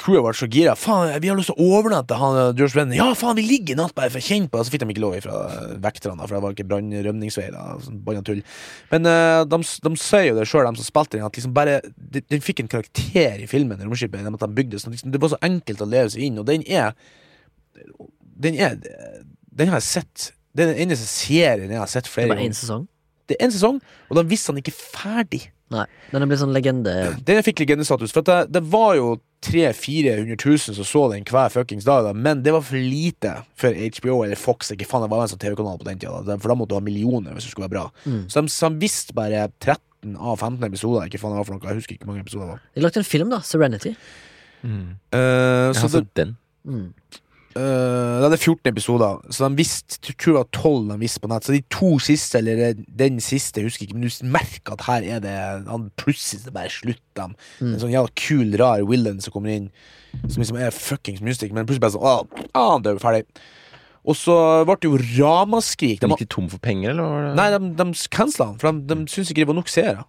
[0.00, 0.72] Crewet ble så gira.
[0.78, 3.78] Faen, vi har lyst til å overnatte han George Brennan.' Ja, faen, vi ligger i
[3.82, 4.64] natt bare for å kjenne på det.
[4.64, 7.50] Så fikk de ikke lov fra eh, vekterne, for det var ikke brannrømningsvei.
[7.84, 8.00] sånn.
[8.94, 11.82] Men uh, de, de sier jo det sjøl, de som spilte den, at liksom bare
[11.98, 14.96] de- den fikk en karakter i filmen, romskipet, de bygde sånn.
[14.96, 16.96] Liksom, det var så enkelt å leve seg inn, og den er
[18.34, 18.78] Den er
[19.54, 20.32] Den har jeg sett.
[20.54, 22.86] Det er den eneste serien jeg har sett Det var én sesong.
[23.30, 23.78] Det er en sesong,
[24.10, 25.46] og den visste han ikke ferdig.
[25.72, 25.86] Nei.
[26.12, 26.92] Den er blitt sånn legende.
[27.28, 28.12] Den fikk legendestatus.
[28.14, 29.14] For at det, det var jo
[29.44, 32.12] 300 000-400 000 som så den hver fuckings dag, da.
[32.16, 34.70] men det var for lite for HBO eller Fox.
[34.72, 36.36] Ikke faen, det var en sånn TV-kanal på den tida, da.
[36.40, 37.86] for da måtte du ha millioner hvis det skulle være bra.
[38.04, 38.22] Mm.
[38.32, 41.08] Så de, så de visste bare 13 av 15 episoder.
[41.08, 42.62] Ikke faen det var for noe, jeg husker ikke hvor mange episoder det var.
[42.76, 43.40] De lagde en film, da.
[43.44, 43.94] Serenity.
[44.64, 44.86] Mm.
[45.12, 46.36] Eh, Jeg så har det, sett den.
[46.64, 46.86] Mm.
[47.54, 50.96] Eh, da er det 14 episoder, så de visste jeg tror det var 12 de
[51.04, 51.46] visste på nett.
[51.46, 55.06] Så de to siste, eller den siste, jeg husker ikke, men du merker at her
[55.16, 55.34] er det
[55.68, 57.36] han Plutselig er det bare slutt dem.
[57.62, 59.68] En sånn jævla kul, rar villain som kommer inn,
[60.26, 63.22] som liksom er fuckings mystic, men plutselig bare sånn Å, ah, han dør, ferdig.
[64.04, 64.34] Og så
[64.66, 66.02] ble det jo ramaskrik.
[66.02, 67.30] De, Gikk de tom for penger, eller?
[67.30, 67.36] Det?
[67.38, 70.04] nei, de, de cancela han, for de, de syntes ikke det var nok seere.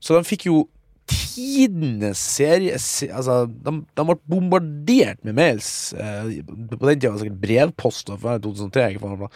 [0.00, 0.62] Så de fikk jo
[1.10, 5.68] tidenes serie se, Altså, de, de ble bombardert med mails.
[5.94, 8.10] Eh, på den tida var det sikkert brevpost.
[8.16, 9.30] er 2003, ikke.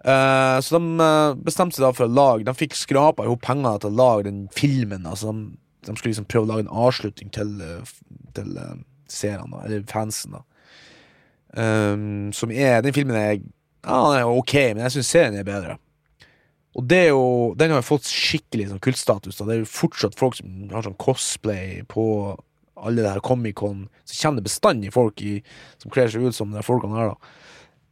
[0.00, 3.82] Eh, så de eh, bestemte seg da for å lage De fikk skrapa ihop penger
[3.82, 5.08] til å lage den filmen.
[5.08, 5.58] Altså, de,
[5.88, 7.92] de skulle liksom prøve å lage en avslutning til, eh,
[8.38, 8.78] til eh,
[9.10, 10.38] seerne, eller fansen.
[10.38, 10.46] da
[11.50, 13.40] Um, Som er Den filmen er
[13.82, 15.78] Ja, den er ok, men jeg syns serien er bedre.
[16.80, 17.24] Og det er jo
[17.60, 19.36] Den har jo fått skikkelig sånn kultstatus.
[19.40, 22.04] Det er jo fortsatt folk som har sånn cosplay på
[22.80, 23.84] alle det her Comic-Con.
[24.08, 25.42] Så det bestandig folk i,
[25.82, 27.36] som kler seg ut som de folkene her, da.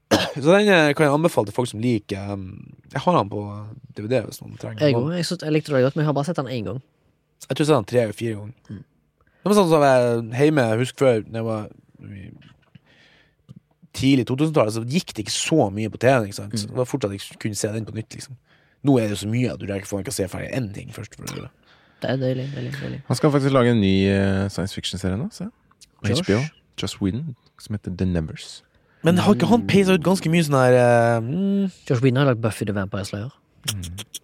[0.40, 2.46] Så den eh, kan jeg anbefale til folk som liker um,
[2.94, 3.42] Jeg har den på
[3.98, 4.96] DVD hvis noen trenger Jeg.
[5.18, 6.78] Jeg, synes- jeg likte den godt, men jeg har bare sett den én gang.
[7.44, 8.80] Jeg tror jeg har sett den tre eller fire ganger.
[9.38, 11.68] Det var sånn som jeg hjemme, husk før Når jeg var
[13.98, 16.28] tidlig 2000-tallet, så gikk det ikke så mye på TV.
[16.28, 16.56] Ikke sant?
[16.60, 18.14] Så det var fortsatt jeg kunne se den på nytt.
[18.14, 18.36] Liksom.
[18.86, 20.92] Nå er det jo så mye at du rekker ikke å se ferdig én ting
[20.94, 21.16] først.
[21.18, 21.48] For det.
[22.02, 22.46] Det er deilig.
[22.54, 23.00] deilig, deilig.
[23.08, 25.28] Han skal faktisk lage en ny eh, science fiction-serie nå.
[25.34, 25.48] Se.
[26.06, 26.22] Josh?
[26.22, 26.40] HBO.
[26.78, 28.62] Joss Whedon, som heter The Nevers.
[29.02, 32.30] Men har ikke han peisa ut ganske mye sånn her eh, mm, Josh Whedon har
[32.30, 33.34] lagd Buffy the Vampire Slayer.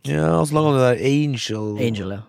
[0.06, 2.22] Ja, og så laga han det der Angel Angel, ja.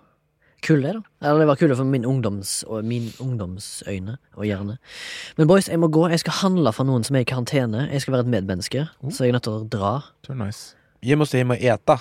[0.66, 1.02] Kul det, da.
[1.30, 4.80] Eller det var kult for min ungdoms og min ungdomsøyne og hjerne.
[5.38, 6.08] Men boys, jeg må gå.
[6.10, 7.84] Jeg skal handle for noen som er i karantene.
[7.92, 9.92] Jeg skal være et medmenneske, så jeg er nødt til å dra.
[10.26, 10.74] Det er nice.
[11.06, 11.98] Hjem må se hjem og ete.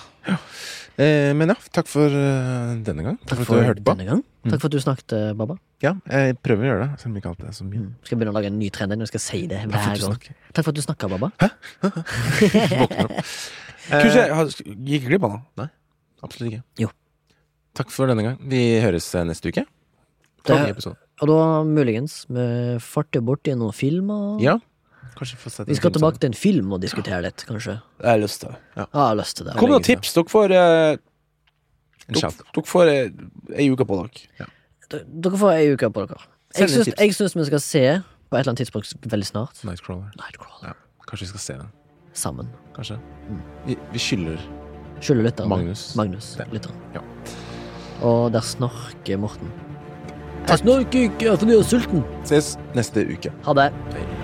[0.95, 3.17] Eh, men ja, takk for uh, denne gang.
[3.27, 3.95] Takk, for at du hørte på.
[3.99, 4.21] gang.
[4.47, 5.57] Takk for at du snakket, eh, Baba.
[5.83, 7.81] Ja, jeg prøver å gjøre det, selv om ikke alt er så mye.
[7.83, 7.89] Mm.
[7.99, 9.83] Skal jeg begynne å lage en ny trend når jeg skal si det Takk hver
[9.99, 10.13] du gang.
[10.15, 10.37] snakker.
[10.55, 11.31] Takk for at du snakka, Baba.
[12.81, 13.17] Våkner opp.
[13.91, 15.67] Kanskje Eh, jeg gikk jeg glipp av noe?
[16.25, 16.63] absolutt ikke.
[16.81, 16.87] Jo.
[17.77, 18.37] Takk for denne gang.
[18.49, 19.65] Vi høres neste uke.
[20.47, 20.95] Det-.
[21.21, 21.37] Og da
[21.67, 24.39] muligens Farte farter borti noen filmer.
[24.41, 24.55] Ja.
[25.15, 27.77] Kanskje få sett Vi skal tilbake til en film og diskutere litt, kanskje.
[28.01, 28.57] Jeg har lyst til det.
[28.75, 29.53] Ja, jeg har lyst til det.
[29.59, 30.13] Kom med noen tips.
[30.17, 30.97] Dere får, eh.
[32.07, 33.11] En dere, dere får eh,
[33.63, 34.27] ei uke på dere.
[34.41, 34.47] Ja.
[35.25, 36.19] Dere får ei uke på dere.
[36.59, 37.85] Jeg syns, jeg syns vi skal se
[38.29, 40.11] på et eller annet tidspunkt veldig snart Nightcrawler.
[40.19, 40.73] Nightcrawler Ja.
[41.07, 41.71] Kanskje vi skal se den.
[42.15, 42.47] sammen.
[42.75, 42.99] Kanskje.
[43.65, 44.39] Vi, vi skylder
[45.01, 45.49] Skylder lytteren.
[45.49, 45.95] Magnus.
[45.95, 46.45] Magnus Ja.
[46.51, 46.75] lytteren.
[46.93, 47.01] Ja.
[48.01, 49.51] Og der snorker Morten.
[50.47, 52.03] Jeg snorker ikke fordi jeg er sulten.
[52.23, 53.31] Ses neste uke.
[53.43, 53.71] Ha det.
[53.91, 54.14] Hei.